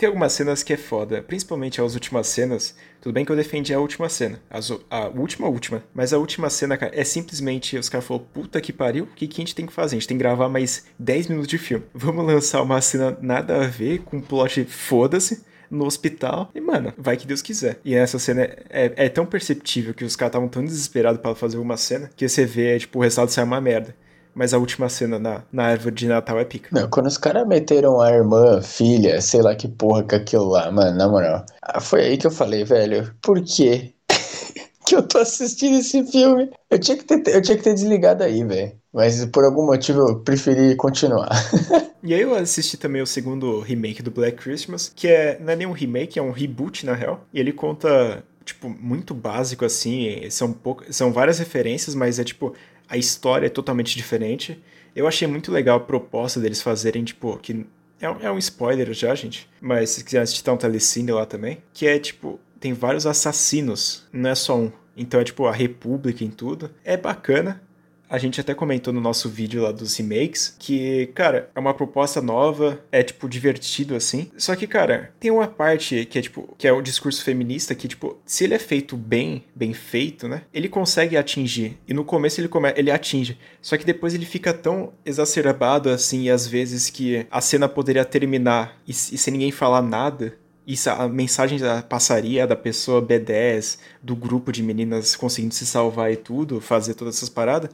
tem 0.00 0.06
algumas 0.06 0.32
cenas 0.32 0.62
que 0.62 0.72
é 0.72 0.76
foda, 0.78 1.22
principalmente 1.22 1.80
as 1.80 1.94
últimas 1.94 2.26
cenas. 2.26 2.74
Tudo 3.02 3.12
bem 3.12 3.24
que 3.24 3.30
eu 3.30 3.36
defendi 3.36 3.72
a 3.74 3.78
última 3.78 4.08
cena, 4.08 4.40
as, 4.48 4.72
a 4.90 5.08
última, 5.08 5.46
última, 5.46 5.84
mas 5.94 6.12
a 6.12 6.18
última 6.18 6.48
cena, 6.48 6.76
cara, 6.76 6.90
é 6.94 7.04
simplesmente 7.04 7.76
os 7.76 7.88
caras 7.88 8.06
falaram: 8.06 8.26
puta 8.32 8.60
que 8.60 8.72
pariu, 8.72 9.04
o 9.04 9.08
que, 9.08 9.28
que 9.28 9.40
a 9.40 9.42
gente 9.42 9.54
tem 9.54 9.66
que 9.66 9.72
fazer? 9.72 9.96
A 9.96 9.98
gente 9.98 10.08
tem 10.08 10.16
que 10.16 10.22
gravar 10.22 10.48
mais 10.48 10.86
10 10.98 11.28
minutos 11.28 11.48
de 11.48 11.58
filme. 11.58 11.84
Vamos 11.94 12.24
lançar 12.24 12.62
uma 12.62 12.80
cena 12.80 13.16
nada 13.20 13.62
a 13.62 13.66
ver, 13.66 14.00
com 14.00 14.16
um 14.16 14.20
plot 14.22 14.64
foda-se 14.64 15.44
no 15.70 15.84
hospital. 15.84 16.50
E, 16.54 16.60
mano, 16.60 16.94
vai 16.96 17.16
que 17.16 17.26
Deus 17.26 17.42
quiser. 17.42 17.78
E 17.84 17.94
essa 17.94 18.18
cena 18.18 18.42
é, 18.42 18.64
é, 18.70 18.92
é 18.96 19.08
tão 19.08 19.26
perceptível 19.26 19.92
que 19.92 20.04
os 20.04 20.16
caras 20.16 20.30
estavam 20.30 20.48
tão 20.48 20.64
desesperados 20.64 21.20
para 21.20 21.34
fazer 21.34 21.58
uma 21.58 21.76
cena 21.76 22.10
que 22.16 22.26
você 22.26 22.46
vê, 22.46 22.76
é, 22.76 22.78
tipo, 22.78 22.98
o 22.98 23.02
resultado 23.02 23.30
sai 23.30 23.44
uma 23.44 23.60
merda 23.60 23.94
mas 24.34 24.54
a 24.54 24.58
última 24.58 24.88
cena 24.88 25.18
na, 25.18 25.42
na 25.52 25.64
árvore 25.64 25.94
de 25.94 26.06
Natal 26.06 26.38
é 26.38 26.44
pica. 26.44 26.68
Não, 26.72 26.88
quando 26.88 27.06
os 27.06 27.18
caras 27.18 27.46
meteram 27.46 28.00
a 28.00 28.10
irmã, 28.10 28.60
filha, 28.62 29.20
sei 29.20 29.42
lá 29.42 29.54
que 29.54 29.68
porra 29.68 30.02
que 30.04 30.14
aquilo 30.14 30.48
lá, 30.48 30.70
mano, 30.70 30.96
na 30.96 31.08
moral. 31.08 31.44
Ah, 31.62 31.80
foi 31.80 32.02
aí 32.02 32.16
que 32.16 32.26
eu 32.26 32.30
falei, 32.30 32.64
velho, 32.64 33.14
por 33.20 33.42
quê? 33.42 33.92
que 34.86 34.96
eu 34.96 35.02
tô 35.02 35.18
assistindo 35.18 35.78
esse 35.78 36.04
filme? 36.04 36.50
Eu 36.68 36.78
tinha 36.78 36.96
que 36.96 37.04
ter, 37.04 37.34
eu 37.34 37.42
tinha 37.42 37.56
que 37.56 37.62
ter 37.64 37.74
desligado 37.74 38.22
aí, 38.22 38.44
velho. 38.44 38.72
Mas 38.92 39.24
por 39.26 39.44
algum 39.44 39.66
motivo 39.66 40.00
eu 40.00 40.20
preferi 40.20 40.74
continuar. 40.74 41.28
e 42.02 42.12
aí 42.12 42.22
eu 42.22 42.34
assisti 42.34 42.76
também 42.76 43.00
o 43.00 43.06
segundo 43.06 43.60
remake 43.60 44.02
do 44.02 44.10
Black 44.10 44.42
Christmas, 44.42 44.92
que 44.94 45.06
é, 45.06 45.38
não 45.38 45.52
é 45.52 45.56
nem 45.56 45.66
um 45.66 45.72
remake, 45.72 46.18
é 46.18 46.22
um 46.22 46.32
reboot, 46.32 46.84
na 46.84 46.94
real. 46.94 47.24
E 47.32 47.38
ele 47.38 47.52
conta 47.52 48.24
tipo, 48.44 48.68
muito 48.68 49.14
básico, 49.14 49.64
assim. 49.64 50.28
São, 50.30 50.52
pouca, 50.52 50.92
são 50.92 51.12
várias 51.12 51.38
referências, 51.38 51.94
mas 51.94 52.18
é 52.18 52.24
tipo, 52.24 52.54
a 52.90 52.96
história 52.96 53.46
é 53.46 53.50
totalmente 53.50 53.96
diferente. 53.96 54.60
Eu 54.94 55.06
achei 55.06 55.26
muito 55.26 55.52
legal 55.52 55.76
a 55.76 55.80
proposta 55.80 56.40
deles 56.40 56.60
fazerem, 56.60 57.04
tipo, 57.04 57.38
que 57.38 57.64
é, 58.00 58.26
é 58.26 58.30
um 58.30 58.38
spoiler 58.38 58.92
já, 58.92 59.14
gente, 59.14 59.48
mas 59.60 59.90
se 59.90 60.04
quiser 60.04 60.22
assistir 60.22 60.42
tá 60.42 60.52
um 60.52 60.56
telecine 60.56 61.12
lá 61.12 61.24
também, 61.24 61.62
que 61.72 61.86
é 61.86 61.98
tipo, 61.98 62.40
tem 62.58 62.72
vários 62.72 63.06
assassinos, 63.06 64.06
não 64.12 64.30
é 64.30 64.34
só 64.34 64.58
um. 64.58 64.72
Então 64.96 65.20
é 65.20 65.24
tipo 65.24 65.46
a 65.46 65.52
República 65.52 66.24
em 66.24 66.30
tudo. 66.30 66.70
É 66.84 66.96
bacana, 66.96 67.62
a 68.10 68.18
gente 68.18 68.40
até 68.40 68.52
comentou 68.52 68.92
no 68.92 69.00
nosso 69.00 69.28
vídeo 69.28 69.62
lá 69.62 69.70
dos 69.70 69.96
remakes 69.96 70.56
que, 70.58 71.06
cara, 71.14 71.48
é 71.54 71.60
uma 71.60 71.72
proposta 71.72 72.20
nova, 72.20 72.82
é 72.90 73.04
tipo 73.04 73.28
divertido 73.28 73.94
assim. 73.94 74.28
Só 74.36 74.56
que, 74.56 74.66
cara, 74.66 75.14
tem 75.20 75.30
uma 75.30 75.46
parte 75.46 76.04
que 76.06 76.18
é 76.18 76.22
tipo, 76.22 76.54
que 76.58 76.66
é 76.66 76.72
o 76.72 76.82
discurso 76.82 77.22
feminista 77.22 77.74
que, 77.74 77.86
tipo, 77.86 78.18
se 78.26 78.42
ele 78.42 78.54
é 78.54 78.58
feito 78.58 78.96
bem, 78.96 79.44
bem 79.54 79.72
feito, 79.72 80.26
né? 80.26 80.42
Ele 80.52 80.68
consegue 80.68 81.16
atingir. 81.16 81.78
E 81.86 81.94
no 81.94 82.04
começo 82.04 82.40
ele 82.40 82.48
come... 82.48 82.72
ele 82.76 82.90
atinge. 82.90 83.38
Só 83.62 83.76
que 83.76 83.86
depois 83.86 84.12
ele 84.12 84.26
fica 84.26 84.52
tão 84.52 84.92
exacerbado 85.06 85.88
assim, 85.88 86.22
e 86.24 86.30
às 86.30 86.46
vezes 86.46 86.90
que 86.90 87.26
a 87.30 87.40
cena 87.40 87.68
poderia 87.68 88.04
terminar 88.04 88.76
e, 88.86 88.90
e 88.90 88.94
sem 88.94 89.32
ninguém 89.32 89.52
falar 89.52 89.82
nada, 89.82 90.36
isso, 90.72 90.88
a 90.90 91.08
mensagem 91.08 91.58
da 91.58 91.82
passaria 91.82 92.46
da 92.46 92.56
pessoa 92.56 93.02
B10, 93.02 93.78
do 94.02 94.14
grupo 94.14 94.52
de 94.52 94.62
meninas 94.62 95.16
conseguindo 95.16 95.54
se 95.54 95.66
salvar 95.66 96.12
e 96.12 96.16
tudo, 96.16 96.60
fazer 96.60 96.94
todas 96.94 97.16
essas 97.16 97.28
paradas, 97.28 97.70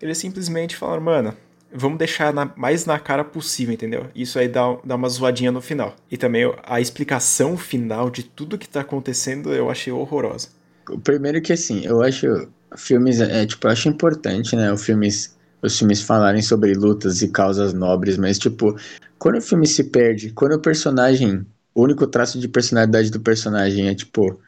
eles 0.00 0.18
simplesmente 0.18 0.76
falaram, 0.76 1.02
mano, 1.02 1.36
vamos 1.72 1.98
deixar 1.98 2.32
na, 2.32 2.52
mais 2.56 2.86
na 2.86 2.98
cara 2.98 3.24
possível, 3.24 3.74
entendeu? 3.74 4.06
Isso 4.14 4.38
aí 4.38 4.48
dá, 4.48 4.76
dá 4.84 4.94
uma 4.94 5.08
zoadinha 5.08 5.50
no 5.50 5.60
final. 5.60 5.96
E 6.10 6.16
também 6.16 6.52
a 6.62 6.80
explicação 6.80 7.56
final 7.56 8.10
de 8.10 8.22
tudo 8.22 8.58
que 8.58 8.68
tá 8.68 8.82
acontecendo 8.82 9.52
eu 9.52 9.70
achei 9.70 9.92
horrorosa. 9.92 10.48
Primeiro 11.02 11.40
que 11.40 11.52
assim, 11.52 11.84
eu 11.84 12.02
acho 12.02 12.48
filmes, 12.76 13.20
é, 13.20 13.46
tipo, 13.46 13.66
eu 13.66 13.70
acho 13.70 13.88
importante, 13.88 14.54
né, 14.54 14.72
os 14.72 14.84
filmes, 14.84 15.36
os 15.62 15.78
filmes 15.78 16.02
falarem 16.02 16.42
sobre 16.42 16.74
lutas 16.74 17.22
e 17.22 17.28
causas 17.28 17.72
nobres, 17.72 18.18
mas 18.18 18.38
tipo, 18.38 18.76
quando 19.18 19.38
o 19.38 19.42
filme 19.42 19.66
se 19.66 19.84
perde, 19.84 20.30
quando 20.32 20.52
o 20.52 20.60
personagem, 20.60 21.46
o 21.74 21.82
único 21.82 22.06
traço 22.06 22.38
de 22.38 22.48
personalidade 22.48 23.10
do 23.10 23.20
personagem 23.20 23.88
é 23.88 23.94
tipo, 23.94 24.40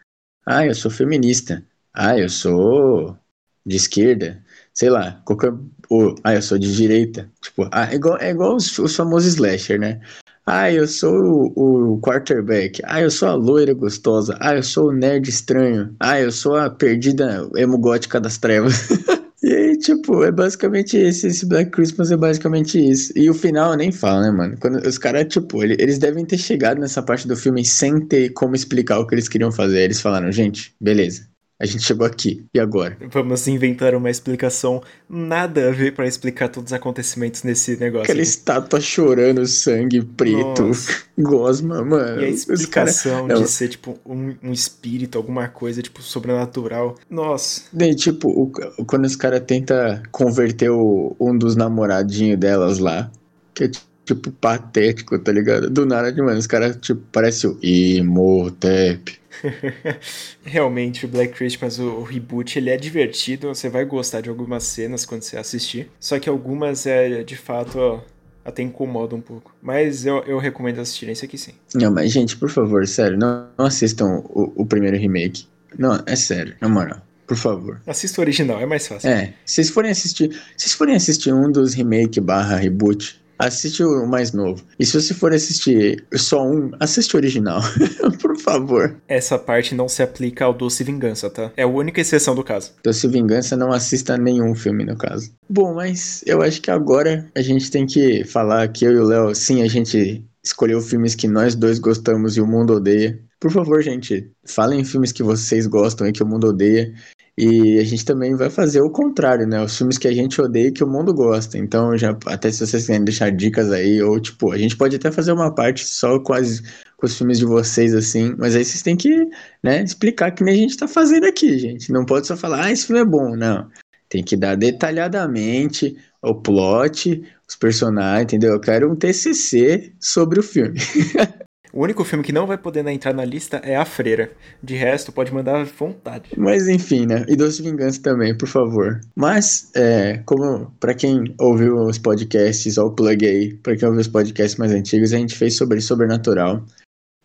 ah, 0.47 0.65
eu 0.65 0.75
sou 0.75 0.91
feminista, 0.91 1.65
ah, 1.93 2.19
eu 2.19 2.29
sou 2.29 3.19
de 3.65 3.77
esquerda, 3.77 4.43
sei 4.73 4.89
lá, 4.91 5.21
qualquer. 5.25 5.53
Ou, 5.91 6.15
ah, 6.23 6.35
eu 6.35 6.43
sou 6.43 6.59
de 6.59 6.75
direita. 6.75 7.31
Tipo, 7.41 7.69
ah, 7.73 7.91
é 7.91 7.97
igual, 7.97 8.19
é 8.19 8.31
igual 8.31 8.57
os, 8.57 8.79
os 8.79 8.95
famosos 8.95 9.35
slasher, 9.35 9.79
né? 9.79 10.01
Ah, 10.47 10.71
eu 10.71 10.87
sou 10.87 11.53
o, 11.57 11.95
o, 11.95 12.01
quarterback. 12.01 12.81
Ah, 12.85 13.01
eu 13.01 13.11
sou 13.11 13.29
a 13.29 13.35
loira 13.35 13.75
gostosa. 13.75 14.37
Ah, 14.41 14.55
eu 14.55 14.62
sou 14.62 14.91
o 14.91 14.93
nerd 14.93 15.29
estranho. 15.29 15.95
Ah, 15.99 16.21
eu 16.21 16.31
sou 16.31 16.55
a 16.57 16.71
perdida 16.71 17.49
emo 17.57 17.77
gótica 17.79 18.21
das 18.21 18.39
trevas. 18.39 18.89
e 19.46 19.54
aí, 19.54 19.78
tipo, 19.78 20.24
é 20.24 20.32
basicamente 20.32 20.96
esse. 20.96 21.28
Esse 21.28 21.46
Black 21.46 21.70
Christmas 21.70 22.11
é 22.11 22.16
basicamente 22.16 22.78
isso. 22.78 23.12
E 23.14 23.30
o 23.30 23.35
final 23.35 23.70
eu 23.70 23.76
nem 23.76 23.92
falo, 23.92 24.22
né, 24.22 24.30
mano? 24.32 24.56
Quando 24.59 24.85
os 24.85 24.98
caras, 24.98 25.26
tipo, 25.32 25.62
eles 25.62 26.00
devem 26.00 26.24
ter 26.24 26.37
chegado 26.37 26.80
nessa 26.80 27.00
parte 27.00 27.28
do 27.28 27.37
filme 27.37 27.64
sem 27.64 28.04
ter 28.09 28.30
como 28.30 28.56
explicar 28.56 28.98
o 28.98 29.06
que 29.06 29.14
eles 29.14 29.28
queriam 29.28 29.52
fazer. 29.52 29.82
Eles 29.82 30.00
falaram, 30.00 30.32
gente, 30.32 30.74
beleza. 30.80 31.28
A 31.59 31.64
gente 31.64 31.85
chegou 31.85 32.07
aqui, 32.07 32.45
e 32.53 32.61
agora? 32.61 32.99
Vamos 33.11 33.49
inventar 33.49 33.95
uma 33.95 34.11
explicação 34.11 34.83
nada 35.09 35.69
a 35.69 35.73
ver 35.73 35.95
para 35.95 36.07
explicar 36.07 36.51
todos 36.51 36.71
os 36.71 36.73
acontecimentos 36.75 37.42
nesse 37.45 37.79
negócio. 37.79 38.05
Aquela 38.05 38.21
aqui. 38.21 38.29
estátua 38.29 38.79
chorando, 38.79 39.47
sangue 39.47 40.03
preto, 40.03 40.64
Nossa. 40.64 41.05
gosma, 41.19 41.83
mano. 41.83 42.21
E 42.21 42.27
a 42.27 42.29
explicação 42.29 43.27
cara... 43.29 43.40
de 43.40 43.49
ser, 43.49 43.69
tipo, 43.69 43.99
um, 44.05 44.35
um, 44.42 44.53
espírito, 44.53 45.16
alguma 45.16 45.49
coisa, 45.49 45.81
tipo, 45.81 46.03
sobrenatural. 46.03 46.95
Nossa. 47.09 47.62
Daí, 47.73 47.95
tipo, 47.95 48.29
o, 48.29 48.51
quando 48.85 49.07
os 49.07 49.16
caras 49.16 49.40
tentam 49.47 50.03
converter 50.12 50.69
o, 50.69 51.16
um 51.19 51.37
dos 51.38 51.57
namoradinhos 51.57 52.38
delas 52.38 52.79
lá, 52.79 53.11
que 53.55 53.64
é 53.64 53.71
tipo 54.07 54.31
patético, 54.31 55.19
tá 55.19 55.33
ligado? 55.33 55.69
Do 55.69 55.85
nada, 55.85 56.11
mano, 56.23 56.38
os 56.38 56.47
caras, 56.47 56.77
tipo, 56.77 57.03
parece 57.11 57.47
o 57.47 57.59
Imhotep. 57.61 59.19
Realmente, 60.45 61.05
o 61.05 61.09
Black 61.09 61.35
Christmas, 61.35 61.79
o, 61.79 61.87
o, 61.87 62.03
reboot, 62.05 62.59
ele 62.59 62.71
é 62.71 62.77
divertido, 62.77 63.49
você 63.49 63.69
vai 63.69 63.85
gostar 63.85 64.21
de 64.21 64.31
algumas 64.31 64.62
cenas 64.62 65.05
quando 65.05 65.23
você 65.23 65.37
assistir, 65.37 65.90
só 65.99 66.19
que 66.19 66.29
algumas, 66.29 66.87
é 66.87 67.23
de 67.25 67.37
fato, 67.37 67.79
ó, 67.79 68.01
até 68.45 68.62
incomoda 68.62 69.16
um 69.16 69.21
pouco. 69.21 69.55
Mas 69.61 70.07
eu, 70.07 70.23
eu 70.25 70.38
recomendo 70.38 70.81
assistirem 70.81 71.12
esse 71.12 71.25
aqui 71.25 71.37
sim. 71.37 71.53
Não, 71.75 71.90
mas 71.90 72.12
gente, 72.12 72.37
por 72.37 72.49
favor, 72.49 72.87
sério, 72.87 73.19
não, 73.19 73.49
não 73.59 73.66
assistam 73.66 74.23
o, 74.25 74.53
o 74.62 74.64
primeiro 74.64 74.97
remake. 74.97 75.47
Não, 75.77 76.01
é 76.07 76.14
sério, 76.14 76.55
na 76.61 76.69
moral. 76.69 77.03
Por 77.27 77.37
favor. 77.37 77.83
Assista 77.85 78.21
o 78.21 78.23
original, 78.23 78.61
é 78.61 78.66
mais 78.66 78.87
fácil. 78.87 79.11
É, 79.11 79.35
se 79.45 79.57
vocês 79.57 79.71
forem 79.71 79.90
assistir. 79.90 80.31
Se 80.57 80.64
vocês 80.64 80.75
forem 80.75 80.95
assistir 80.95 81.33
um 81.35 81.51
dos 81.51 81.75
remake 81.75 82.21
barra 82.21 82.57
reboot, 82.57 83.21
Assiste 83.38 83.83
o 83.83 84.07
mais 84.07 84.33
novo. 84.33 84.62
E 84.79 84.87
se 84.87 85.01
você 85.01 85.14
for 85.14 85.33
assistir 85.33 86.05
só 86.14 86.42
um, 86.46 86.70
assiste 86.81 87.14
o 87.14 87.18
original. 87.18 87.61
Por 88.20 88.37
favor. 88.38 88.96
Essa 89.07 89.38
parte 89.38 89.75
não 89.75 89.88
se 89.88 90.03
aplica 90.03 90.44
ao 90.44 90.55
Doce 90.55 90.83
Vingança, 90.85 91.29
tá? 91.29 91.53
É 91.57 91.62
a 91.62 91.68
única 91.68 92.01
exceção 92.01 92.35
do 92.35 92.44
caso. 92.44 92.72
Doce 92.83 93.07
Vingança 93.09 93.57
não 93.57 93.72
assista 93.72 94.16
nenhum 94.16 94.55
filme, 94.55 94.85
no 94.85 94.96
caso. 94.96 95.31
Bom, 95.49 95.75
mas 95.75 96.22
eu 96.27 96.42
acho 96.42 96.61
que 96.61 96.70
agora 96.70 97.31
a 97.35 97.42
gente 97.42 97.70
tem 97.70 97.87
que 97.87 98.25
falar 98.25 98.68
que 98.68 98.85
eu 98.85 98.92
e 98.92 98.99
o 98.99 99.05
Léo, 99.05 99.35
sim, 99.35 99.62
a 99.62 99.68
gente 99.68 100.25
escolheu 100.42 100.81
filmes 100.81 101.14
que 101.14 101.27
nós 101.27 101.55
dois 101.55 101.79
gostamos 101.79 102.37
e 102.37 102.40
o 102.40 102.46
mundo 102.46 102.75
odeia. 102.75 103.18
Por 103.38 103.51
favor, 103.51 103.83
gente, 103.83 104.31
falem 104.46 104.85
filmes 104.85 105.12
que 105.12 105.22
vocês 105.22 105.66
gostam 105.66 106.07
e 106.07 106.12
que 106.12 106.22
o 106.22 106.27
mundo 106.27 106.49
odeia. 106.49 106.94
E 107.38 107.79
a 107.79 107.85
gente 107.85 108.03
também 108.03 108.35
vai 108.35 108.49
fazer 108.49 108.81
o 108.81 108.88
contrário, 108.88 109.46
né? 109.46 109.62
Os 109.62 109.77
filmes 109.77 109.99
que 109.99 110.09
a 110.09 110.12
gente 110.12 110.40
odeia 110.40 110.68
e 110.68 110.72
que 110.72 110.83
o 110.83 110.88
mundo 110.88 111.12
gosta. 111.12 111.59
Então, 111.59 111.96
já 111.96 112.16
até 112.27 112.51
se 112.51 112.59
vocês 112.66 112.83
quiserem 112.85 113.05
deixar 113.05 113.31
dicas 113.31 113.70
aí, 113.70 114.01
ou 114.03 114.18
tipo, 114.18 114.53
a 114.53 114.59
gente 114.59 114.75
pode 114.75 114.96
até 114.96 115.12
fazer 115.12 115.33
uma 115.33 115.55
parte 115.55 115.85
só 115.87 116.18
com, 116.18 116.33
as, 116.33 116.61
com 116.96 117.05
os 117.05 117.16
filmes 117.16 117.38
de 117.38 117.44
vocês, 117.44 117.94
assim, 117.94 118.35
mas 118.38 118.57
aí 118.57 118.64
vocês 118.64 118.83
têm 118.83 118.96
que, 118.96 119.29
né, 119.62 119.83
explicar 119.83 120.31
que 120.31 120.42
nem 120.42 120.55
a 120.55 120.59
gente 120.59 120.79
tá 120.79 120.88
fazendo 120.88 121.27
aqui, 121.27 121.59
gente. 121.59 121.92
Não 121.92 122.07
pode 122.07 122.27
só 122.27 122.37
falar, 122.37 122.64
ah, 122.64 122.72
esse 122.72 122.87
filme 122.87 123.03
é 123.03 123.05
bom. 123.05 123.37
Não. 123.37 123.68
Tem 124.09 124.25
que 124.25 124.37
dar 124.37 124.57
detalhadamente 124.57 125.96
o 126.22 126.35
plot, 126.35 127.22
os 127.46 127.57
personagens, 127.57 128.25
entendeu? 128.25 128.55
Eu 128.55 128.61
quero 128.61 128.90
um 128.90 128.96
TCC 128.96 129.92
sobre 130.01 130.40
o 130.40 130.42
filme. 130.42 130.79
O 131.77 131.83
único 131.83 132.03
filme 132.05 132.25
que 132.25 132.33
não 132.33 132.47
vai 132.47 132.57
poder 132.57 132.87
entrar 132.87 133.12
na 133.12 133.23
lista 133.23 133.59
é 133.59 133.77
A 133.77 133.85
Freira. 133.85 134.33
De 134.62 134.75
resto, 134.75 135.12
pode 135.12 135.31
mandar 135.31 135.61
à 135.61 135.65
vontade. 135.65 136.31
Mas 136.35 136.69
enfim, 136.69 137.05
né? 137.05 137.27
E 137.29 137.37
Doce 137.37 137.61
Vingança 137.61 138.01
também, 138.01 138.35
por 138.35 138.49
favor. 138.49 138.99
Mas, 139.15 139.71
é, 139.77 140.23
como 140.25 140.73
para 140.81 140.95
quem 140.95 141.35
ouviu 141.39 141.77
os 141.77 141.99
podcasts, 141.99 142.79
ou 142.79 142.91
plug 142.93 143.27
aí, 143.27 143.53
pra 143.59 143.77
quem 143.77 143.87
ouviu 143.87 144.01
os 144.01 144.09
podcasts 144.09 144.59
mais 144.59 144.73
antigos, 144.73 145.12
a 145.12 145.19
gente 145.19 145.37
fez 145.37 145.55
sobre 145.55 145.83
Sobrenatural. 145.83 146.65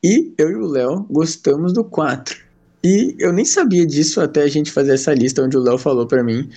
E 0.04 0.34
eu 0.38 0.52
e 0.52 0.56
o 0.56 0.68
Léo 0.68 1.06
gostamos 1.10 1.72
do 1.72 1.86
4. 1.86 2.38
E 2.84 3.16
eu 3.20 3.32
nem 3.32 3.46
sabia 3.46 3.86
disso 3.86 4.20
até 4.20 4.42
a 4.42 4.50
gente 4.50 4.70
fazer 4.70 4.96
essa 4.96 5.14
lista, 5.14 5.42
onde 5.42 5.56
o 5.56 5.62
Léo 5.62 5.78
falou 5.78 6.06
para 6.06 6.22
mim 6.22 6.50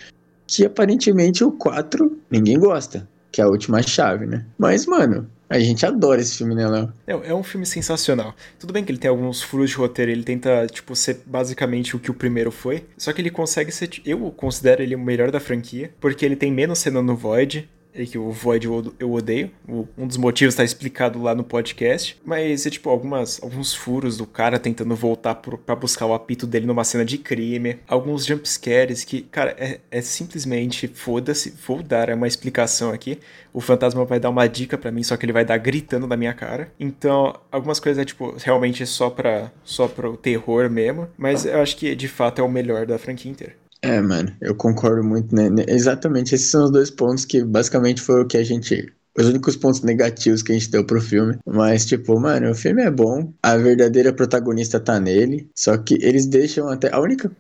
que 0.49 0.67
aparentemente 0.67 1.45
o 1.45 1.53
4 1.53 2.19
ninguém 2.29 2.59
gosta, 2.59 3.09
que 3.31 3.41
é 3.41 3.45
a 3.45 3.49
última 3.49 3.81
chave, 3.83 4.27
né? 4.27 4.45
Mas, 4.59 4.85
mano, 4.85 5.29
a 5.49 5.59
gente 5.59 5.85
adora 5.85 6.21
esse 6.21 6.39
filme, 6.39 6.55
né, 6.55 6.67
Léo? 6.67 6.93
É, 7.07 7.13
é 7.13 7.35
um 7.35 7.43
filme 7.43 7.67
sensacional. 7.67 8.35
Tudo 8.59 8.73
bem 8.73 8.85
que 8.85 8.91
ele 8.91 8.99
tem 8.99 9.09
alguns 9.09 9.43
furos 9.43 9.71
de 9.71 9.77
roteiro, 9.77 10.11
ele 10.11 10.25
tenta, 10.25 10.67
tipo, 10.67 10.97
ser 10.97 11.21
basicamente 11.27 11.95
o 11.95 11.99
que 11.99 12.11
o 12.11 12.15
primeiro 12.15 12.51
foi. 12.51 12.87
Só 12.97 13.13
que 13.13 13.21
ele 13.21 13.31
consegue 13.31 13.71
ser. 13.71 13.91
Eu 14.05 14.31
considero 14.31 14.83
ele 14.83 14.95
o 14.95 14.99
melhor 14.99 15.31
da 15.31 15.41
franquia, 15.41 15.93
porque 16.01 16.25
ele 16.25 16.37
tem 16.37 16.53
menos 16.53 16.79
cena 16.79 17.03
no 17.03 17.17
Void, 17.17 17.69
é 17.95 18.05
que 18.05 18.19
o 18.19 18.31
Void 18.31 18.67
eu 18.99 19.13
odeio. 19.13 19.51
Um 19.97 20.07
dos 20.07 20.17
motivos 20.17 20.55
está 20.55 20.65
explicado 20.65 21.23
lá 21.23 21.35
no 21.35 21.45
podcast. 21.45 22.21
Mas 22.25 22.67
é 22.67 22.71
tipo 22.71 22.91
algumas, 22.91 23.43
alguns 23.43 23.75
furos 23.75 24.17
do 24.17 24.27
cara 24.27 24.59
tentando 24.59 24.95
voltar 24.97 25.37
para 25.37 25.77
buscar 25.77 26.07
o 26.07 26.15
apito 26.15 26.47
dele 26.47 26.67
numa 26.67 26.85
cena 26.85 27.05
de 27.05 27.17
crime. 27.17 27.79
Alguns 27.87 28.27
jumpscares 28.27 29.05
que, 29.05 29.23
cara, 29.23 29.55
é, 29.59 29.81
é 29.91 30.03
simplesmente 30.03 30.89
foda-se. 30.89 31.55
Vou 31.67 31.83
dar 31.83 32.11
uma 32.11 32.27
explicação 32.27 32.91
aqui. 32.91 33.19
O 33.53 33.61
fantasma 33.61 34.05
vai 34.05 34.19
dar 34.19 34.31
uma 34.31 34.49
dica 34.49 34.77
para 34.77 34.91
mim, 34.91 35.03
só 35.05 35.17
que 35.17 35.25
ele 35.25 35.33
vai 35.33 35.45
dar 35.45 35.59
gritando 35.59 36.07
na 36.07 36.17
minha 36.17 36.35
cara. 36.35 36.73
Então, 36.79 37.39
algumas 37.53 37.79
coisas 37.79 38.03
é 38.03 38.05
tipo 38.05 38.35
realmente 38.39 38.85
só 38.87 39.09
pra, 39.09 39.53
só 39.63 39.87
pro 39.87 40.17
terror 40.17 40.69
mesmo. 40.69 41.09
Mas 41.17 41.47
eu 41.47 41.61
acho 41.61 41.77
que 41.77 41.95
de 41.95 42.09
fato 42.09 42.41
é 42.41 42.45
o 42.45 42.49
melhor 42.49 42.87
da 42.87 42.99
franquia 42.99 43.31
inteira. 43.31 43.64
É, 43.85 44.01
mano, 44.01 44.35
eu 44.41 44.55
concordo 44.55 45.05
muito, 45.05 45.35
né? 45.37 45.51
Exatamente, 45.69 46.35
esses 46.35 46.51
são 46.51 46.65
os 46.65 46.71
dois 46.71 46.91
pontos 46.91 47.27
que 47.27 47.45
basicamente 47.45 48.01
foi 48.01 48.23
o 48.23 48.27
que 48.27 48.39
a 48.39 48.43
gente. 48.43 48.91
Os 49.17 49.27
únicos 49.27 49.57
pontos 49.57 49.83
negativos 49.83 50.43
que 50.43 50.53
a 50.53 50.55
gente 50.55 50.71
deu 50.71 50.87
pro 50.87 51.03
filme. 51.03 51.37
Mas, 51.47 51.85
tipo, 51.85 52.19
mano, 52.19 52.51
o 52.51 52.55
filme 52.55 52.83
é 52.83 52.91
bom. 52.91 53.31
A 53.43 53.59
verdadeira 53.59 54.11
protagonista 54.11 54.81
tá 54.81 54.99
nele. 54.99 55.51
Só 55.55 55.77
que 55.77 55.99
eles 56.01 56.25
deixam 56.27 56.69
até. 56.71 56.91
A 56.93 56.99
única. 56.99 57.31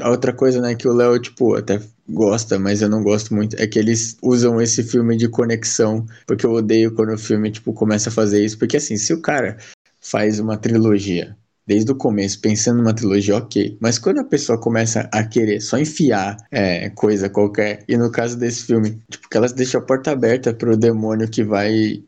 A 0.00 0.10
outra 0.10 0.32
coisa, 0.34 0.60
né, 0.60 0.74
que 0.74 0.86
o 0.86 0.92
Léo, 0.92 1.18
tipo, 1.18 1.54
até 1.54 1.80
gosta, 2.06 2.58
mas 2.58 2.82
eu 2.82 2.88
não 2.90 3.02
gosto 3.02 3.34
muito, 3.34 3.56
é 3.58 3.66
que 3.66 3.78
eles 3.78 4.18
usam 4.22 4.60
esse 4.60 4.82
filme 4.82 5.16
de 5.16 5.26
conexão. 5.28 6.06
Porque 6.26 6.44
eu 6.44 6.52
odeio 6.52 6.94
quando 6.94 7.14
o 7.14 7.18
filme, 7.18 7.50
tipo, 7.50 7.72
começa 7.72 8.10
a 8.10 8.12
fazer 8.12 8.44
isso. 8.44 8.58
Porque, 8.58 8.76
assim, 8.76 8.98
se 8.98 9.14
o 9.14 9.22
cara 9.22 9.56
faz 10.00 10.38
uma 10.38 10.58
trilogia 10.58 11.34
desde 11.66 11.90
o 11.90 11.96
começo, 11.96 12.40
pensando 12.40 12.78
numa 12.78 12.94
trilogia, 12.94 13.36
ok. 13.36 13.76
Mas 13.80 13.98
quando 13.98 14.20
a 14.20 14.24
pessoa 14.24 14.60
começa 14.60 15.08
a 15.12 15.24
querer 15.24 15.60
só 15.60 15.78
enfiar 15.78 16.36
é, 16.50 16.90
coisa 16.90 17.28
qualquer, 17.28 17.84
e 17.88 17.96
no 17.96 18.10
caso 18.10 18.38
desse 18.38 18.64
filme, 18.64 18.98
tipo, 19.10 19.28
que 19.28 19.36
elas 19.36 19.52
deixam 19.52 19.80
a 19.80 19.84
porta 19.84 20.10
aberta 20.10 20.52
pro 20.52 20.76
demônio 20.76 21.28
que 21.28 21.42
vai. 21.42 22.02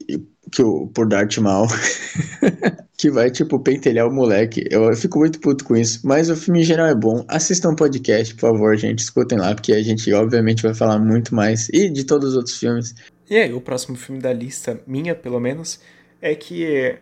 Que 0.50 0.62
o, 0.62 0.86
por 0.88 1.08
Darth 1.08 1.38
Mal. 1.38 1.66
que 2.96 3.10
vai, 3.10 3.30
tipo, 3.30 3.58
pentelhar 3.58 4.06
o 4.06 4.14
moleque. 4.14 4.64
Eu, 4.70 4.84
eu, 4.84 4.96
fico 4.96 5.18
muito 5.18 5.40
puto 5.40 5.64
com 5.64 5.76
isso. 5.76 6.00
Mas 6.04 6.30
o 6.30 6.36
filme 6.36 6.60
em 6.60 6.64
geral 6.64 6.86
é 6.86 6.94
bom. 6.94 7.24
Assistam 7.28 7.70
o 7.70 7.76
podcast, 7.76 8.34
por 8.34 8.52
favor, 8.52 8.76
gente. 8.76 9.00
Escutem 9.00 9.38
lá, 9.38 9.54
porque 9.54 9.72
a 9.72 9.82
gente, 9.82 10.12
obviamente, 10.12 10.62
vai 10.62 10.74
falar 10.74 10.98
muito 10.98 11.34
mais. 11.34 11.68
E 11.70 11.90
de 11.90 12.04
todos 12.04 12.30
os 12.30 12.36
outros 12.36 12.56
filmes. 12.58 12.94
E 13.28 13.36
aí, 13.36 13.52
o 13.52 13.60
próximo 13.60 13.96
filme 13.96 14.20
da 14.20 14.32
lista, 14.32 14.80
minha 14.86 15.14
pelo 15.14 15.40
menos, 15.40 15.80
é 16.22 16.34
que 16.34 16.96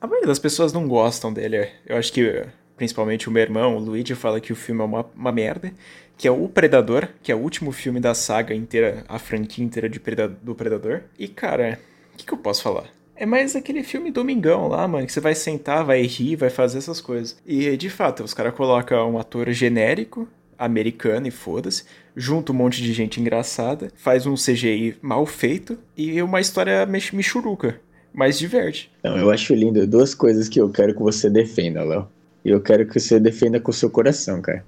a 0.00 0.06
maioria 0.06 0.28
das 0.28 0.38
pessoas 0.38 0.72
não 0.72 0.86
gostam 0.86 1.32
dele. 1.32 1.68
Eu 1.86 1.96
acho 1.96 2.12
que, 2.12 2.44
principalmente 2.76 3.28
o 3.28 3.32
meu 3.32 3.42
irmão, 3.42 3.76
o 3.76 3.80
Luigi, 3.80 4.14
fala 4.14 4.40
que 4.40 4.52
o 4.52 4.56
filme 4.56 4.80
é 4.80 4.84
uma, 4.84 5.06
uma 5.14 5.32
merda. 5.32 5.72
Que 6.18 6.26
é 6.26 6.30
O 6.30 6.48
Predador, 6.48 7.08
que 7.22 7.30
é 7.30 7.34
o 7.34 7.38
último 7.38 7.72
filme 7.72 8.00
da 8.00 8.14
saga 8.14 8.54
inteira, 8.54 9.04
a 9.06 9.18
franquia 9.18 9.64
inteira 9.64 9.88
de 9.88 10.00
Preda 10.00 10.28
do 10.28 10.54
Predador. 10.54 11.02
E, 11.18 11.28
cara, 11.28 11.78
o 12.14 12.16
que, 12.16 12.24
que 12.24 12.32
eu 12.32 12.38
posso 12.38 12.62
falar? 12.62 12.86
É 13.14 13.26
mais 13.26 13.54
aquele 13.54 13.82
filme 13.82 14.10
domingão 14.10 14.68
lá, 14.68 14.86
mano, 14.88 15.06
que 15.06 15.12
você 15.12 15.20
vai 15.20 15.34
sentar, 15.34 15.84
vai 15.84 16.02
rir, 16.02 16.36
vai 16.36 16.50
fazer 16.50 16.78
essas 16.78 17.00
coisas. 17.00 17.36
E, 17.46 17.76
de 17.76 17.90
fato, 17.90 18.24
os 18.24 18.32
caras 18.32 18.54
colocam 18.54 19.12
um 19.12 19.18
ator 19.18 19.50
genérico, 19.52 20.26
americano 20.58 21.26
e 21.26 21.30
foda-se, 21.30 21.84
junto 22.14 22.52
um 22.52 22.56
monte 22.56 22.82
de 22.82 22.92
gente 22.94 23.20
engraçada, 23.20 23.90
faz 23.94 24.26
um 24.26 24.34
CGI 24.34 24.96
mal 25.02 25.26
feito 25.26 25.78
e 25.94 26.22
uma 26.22 26.40
história 26.40 26.86
michuruca 26.86 27.78
mas 28.16 28.38
diverte. 28.38 28.90
Não, 29.04 29.18
eu 29.18 29.30
acho 29.30 29.54
lindo. 29.54 29.86
Duas 29.86 30.14
coisas 30.14 30.48
que 30.48 30.58
eu 30.58 30.70
quero 30.70 30.94
que 30.94 31.02
você 31.02 31.28
defenda, 31.28 31.84
Léo. 31.84 32.08
E 32.42 32.48
eu 32.48 32.62
quero 32.62 32.86
que 32.86 32.98
você 32.98 33.20
defenda 33.20 33.60
com 33.60 33.70
o 33.70 33.74
seu 33.74 33.90
coração, 33.90 34.40
cara. 34.40 34.64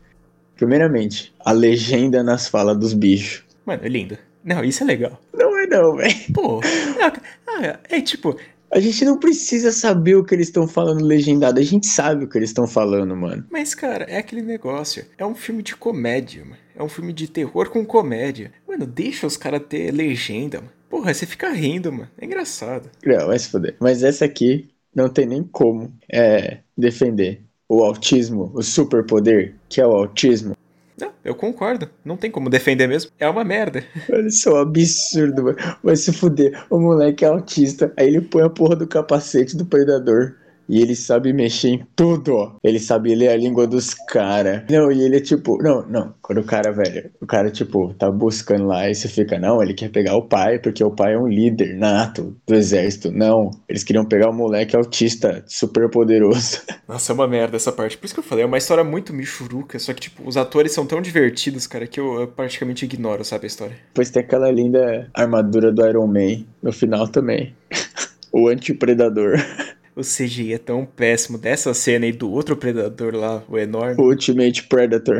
Primeiramente, 0.54 1.34
a 1.40 1.50
legenda 1.50 2.22
nas 2.22 2.46
falas 2.46 2.76
dos 2.76 2.92
bichos. 2.92 3.42
Mano, 3.64 3.80
é 3.82 3.88
lindo. 3.88 4.18
Não, 4.44 4.62
isso 4.62 4.82
é 4.82 4.87
legal. 4.87 5.18
Não 5.32 5.58
é 5.58 5.66
não, 5.66 5.96
velho. 5.96 6.14
Pô, 6.34 6.61
é, 7.62 7.96
é 7.96 8.00
tipo... 8.02 8.37
A 8.70 8.80
gente 8.80 9.02
não 9.02 9.18
precisa 9.18 9.72
saber 9.72 10.14
o 10.16 10.22
que 10.22 10.34
eles 10.34 10.48
estão 10.48 10.68
falando 10.68 11.02
legendado. 11.02 11.58
A 11.58 11.62
gente 11.62 11.87
sabe 11.87 12.24
o 12.24 12.28
que 12.28 12.37
eles 12.37 12.50
estão 12.50 12.66
falando, 12.66 13.16
mano. 13.16 13.46
Mas, 13.50 13.74
cara, 13.74 14.04
é 14.04 14.18
aquele 14.18 14.42
negócio. 14.42 15.06
É 15.16 15.24
um 15.24 15.34
filme 15.34 15.62
de 15.62 15.74
comédia, 15.74 16.44
mano. 16.44 16.58
É 16.76 16.82
um 16.82 16.88
filme 16.88 17.14
de 17.14 17.28
terror 17.28 17.70
com 17.70 17.82
comédia. 17.87 18.52
Mano, 18.68 18.87
deixa 18.87 19.26
os 19.26 19.38
caras 19.38 19.62
ter 19.66 19.90
legenda, 19.90 20.58
mano. 20.58 20.77
Porra, 20.88 21.12
você 21.12 21.27
fica 21.27 21.51
rindo, 21.51 21.92
mano. 21.92 22.09
É 22.18 22.24
engraçado. 22.24 22.90
Não, 23.05 23.27
vai 23.27 23.38
se 23.38 23.48
foder. 23.51 23.77
Mas 23.79 24.03
essa 24.03 24.24
aqui 24.24 24.68
não 24.94 25.09
tem 25.09 25.27
nem 25.27 25.42
como 25.42 25.92
é, 26.11 26.59
defender 26.77 27.42
o 27.68 27.85
autismo, 27.85 28.51
o 28.55 28.62
superpoder, 28.62 29.55
que 29.68 29.81
é 29.81 29.87
o 29.87 29.92
autismo. 29.92 30.57
Não, 30.98 31.12
eu 31.24 31.35
concordo. 31.35 31.88
Não 32.05 32.16
tem 32.16 32.31
como 32.31 32.51
defender 32.51 32.88
mesmo. 32.88 33.12
É 33.18 33.29
uma 33.29 33.44
merda. 33.44 33.85
Olha 34.11 34.31
só, 34.31 34.55
um 34.55 34.57
absurdo, 34.57 35.44
mano. 35.44 35.57
Vai 35.83 35.94
se 35.94 36.12
fuder. 36.12 36.64
O 36.70 36.79
moleque 36.79 37.24
é 37.24 37.29
autista. 37.29 37.92
Aí 37.96 38.09
ele 38.09 38.20
põe 38.20 38.42
a 38.42 38.51
porra 38.51 38.74
do 38.74 38.87
capacete 38.87 39.57
do 39.57 39.64
predador. 39.64 40.35
E 40.68 40.81
ele 40.81 40.94
sabe 40.94 41.33
mexer 41.33 41.68
em 41.68 41.87
tudo, 41.96 42.35
ó. 42.35 42.52
Ele 42.62 42.78
sabe 42.78 43.14
ler 43.14 43.28
a 43.28 43.37
língua 43.37 43.66
dos 43.66 43.94
caras. 43.94 44.64
Não, 44.70 44.92
e 44.92 45.02
ele 45.02 45.16
é 45.16 45.20
tipo. 45.20 45.57
Não, 45.62 45.87
não. 45.88 46.14
Quando 46.20 46.38
o 46.38 46.44
cara, 46.44 46.70
velho, 46.72 47.11
o 47.20 47.26
cara, 47.26 47.50
tipo, 47.50 47.94
tá 47.94 48.11
buscando 48.11 48.66
lá 48.66 48.88
e 48.88 48.94
você 48.94 49.09
fica, 49.09 49.38
não, 49.38 49.62
ele 49.62 49.72
quer 49.72 49.90
pegar 49.90 50.16
o 50.16 50.22
pai, 50.22 50.59
porque 50.59 50.85
o 50.85 50.90
pai 50.90 51.14
é 51.14 51.18
um 51.18 51.26
líder 51.26 51.76
nato 51.76 52.37
do 52.46 52.54
exército. 52.54 53.11
Não. 53.11 53.50
Eles 53.68 53.83
queriam 53.83 54.04
pegar 54.04 54.28
o 54.28 54.35
moleque 54.35 54.76
autista, 54.76 55.42
super 55.46 55.88
poderoso. 55.88 56.61
Nossa, 56.87 57.12
é 57.12 57.14
uma 57.14 57.26
merda 57.26 57.57
essa 57.57 57.72
parte. 57.72 57.96
Por 57.96 58.04
isso 58.04 58.14
que 58.14 58.20
eu 58.20 58.24
falei, 58.24 58.44
é 58.44 58.46
uma 58.46 58.59
história 58.59 58.85
muito 58.85 59.14
michuruca. 59.14 59.78
Só 59.78 59.94
que, 59.94 60.00
tipo, 60.02 60.28
os 60.28 60.37
atores 60.37 60.72
são 60.72 60.87
tão 60.87 61.00
divertidos, 61.00 61.66
cara, 61.66 61.87
que 61.87 61.98
eu, 61.98 62.20
eu 62.20 62.28
praticamente 62.28 62.85
ignoro, 62.85 63.24
sabe, 63.24 63.44
a 63.44 63.46
história. 63.46 63.76
Pois 63.94 64.11
tem 64.11 64.22
aquela 64.22 64.50
linda 64.50 65.09
armadura 65.14 65.72
do 65.72 65.87
Iron 65.87 66.07
Man 66.07 66.44
no 66.62 66.72
final 66.72 67.09
também. 67.09 67.54
o 68.33 68.48
anti-predador 68.48 69.37
o 69.98 70.02
CGI 70.02 70.54
é 70.54 70.58
tão 70.58 70.87
péssimo 70.87 71.37
dessa 71.37 71.74
cena 71.74 72.06
e 72.06 72.12
do 72.12 72.30
outro 72.30 72.56
predador 72.56 73.14
lá, 73.14 73.42
o 73.48 73.58
enorme. 73.58 74.00
Ultimate 74.00 74.62
Predator. 74.64 75.18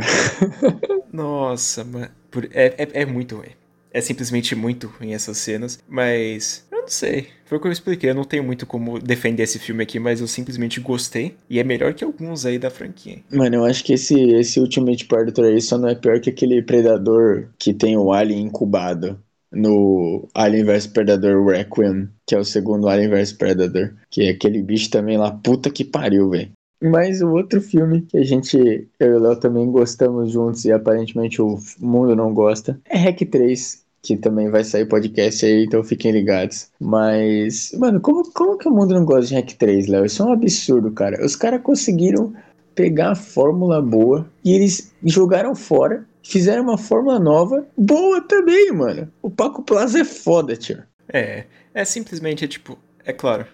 Nossa, 1.12 1.85
mano. 1.85 2.09
É, 2.53 2.67
é, 2.79 3.03
é 3.03 3.07
muito 3.07 3.37
ruim. 3.37 3.51
É 3.91 4.01
simplesmente 4.01 4.55
muito 4.55 4.87
ruim 4.87 5.14
essas 5.14 5.38
cenas, 5.38 5.83
mas 5.88 6.64
eu 6.71 6.83
não 6.83 6.88
sei. 6.88 7.29
Foi 7.47 7.59
o 7.59 7.61
que 7.61 7.67
eu 7.67 7.73
expliquei. 7.73 8.11
Eu 8.11 8.14
não 8.14 8.25
tenho 8.25 8.45
muito 8.45 8.67
como 8.67 8.99
defender 9.01 9.43
esse 9.43 9.59
filme 9.59 9.83
aqui, 9.83 9.99
mas 9.99 10.21
eu 10.21 10.29
simplesmente 10.29 10.79
gostei. 10.79 11.35
E 11.49 11.59
é 11.59 11.64
melhor 11.64 11.95
que 11.95 12.05
alguns 12.05 12.45
aí 12.45 12.59
da 12.59 12.71
franquia. 12.71 13.19
Mano, 13.33 13.57
eu 13.57 13.64
acho 13.64 13.83
que 13.83 13.95
esse, 13.95 14.14
esse 14.33 14.61
Ultimate 14.61 15.07
Predator 15.07 15.47
aí 15.47 15.61
só 15.61 15.79
não 15.79 15.88
é 15.88 15.95
pior 15.95 16.21
que 16.21 16.31
aquele 16.31 16.62
predador 16.62 17.49
que 17.59 17.73
tem 17.73 17.97
o 17.97 18.12
alien 18.12 18.43
incubado 18.43 19.19
no 19.53 20.29
Alien 20.35 20.65
vs 20.65 20.87
Predador 20.89 21.47
Requiem, 21.47 22.09
que 22.27 22.35
é 22.35 22.39
o 22.39 22.45
segundo 22.45 22.89
Alien 22.89 23.11
vs 23.11 23.33
Predator, 23.33 23.95
que 24.11 24.23
é 24.23 24.31
aquele 24.31 24.63
bicho 24.63 24.91
também 24.91 25.17
lá, 25.17 25.31
puta 25.31 25.71
que 25.71 25.85
pariu, 25.85 26.31
velho. 26.31 26.51
Mas 26.81 27.21
o 27.21 27.31
outro 27.31 27.61
filme 27.61 28.03
que 28.03 28.17
a 28.19 28.25
gente, 28.25 28.89
eu 29.01 29.15
e 29.15 29.17
o 29.17 29.19
Léo 29.19 29.37
também 29.37 29.71
gostamos 29.71 30.31
juntos 30.31 30.65
e 30.65 30.71
aparentemente 30.73 31.43
o 31.43 31.59
mundo 31.81 32.15
não 32.15 32.33
gosta, 32.33 32.81
é 32.89 32.97
Hack 32.97 33.21
3, 33.29 33.85
que 34.01 34.17
também 34.17 34.49
vai 34.49 34.63
sair 34.63 34.87
podcast 34.87 35.45
aí, 35.45 35.65
então 35.65 35.83
fiquem 35.83 36.13
ligados. 36.13 36.71
Mas, 36.81 37.73
mano, 37.77 38.01
como, 38.01 38.23
como 38.33 38.57
que 38.57 38.69
o 38.69 38.73
mundo 38.73 38.95
não 38.95 39.05
gosta 39.05 39.27
de 39.27 39.35
Hack 39.35 39.55
3, 39.55 39.89
Léo? 39.89 40.05
Isso 40.05 40.23
é 40.23 40.27
um 40.27 40.33
absurdo, 40.33 40.93
cara. 40.93 41.25
Os 41.25 41.35
caras 41.35 41.63
conseguiram 41.63 42.33
pegar 42.77 43.11
a 43.11 43.17
fórmula 43.17 43.83
boa 43.83 44.31
e 44.45 44.53
eles 44.53 44.93
jogaram 45.03 45.57
fora 45.57 46.07
fizeram 46.29 46.62
uma 46.62 46.77
fórmula 46.77 47.19
nova, 47.19 47.67
boa 47.77 48.21
também, 48.21 48.71
mano. 48.71 49.11
O 49.23 49.31
Paco 49.31 49.62
Plaza 49.62 50.01
é 50.01 50.05
foda, 50.05 50.55
tio. 50.55 50.83
É, 51.11 51.45
é 51.73 51.85
simplesmente, 51.85 52.45
é 52.45 52.49
tipo, 52.49 52.79
é 53.05 53.12
claro, 53.14 53.47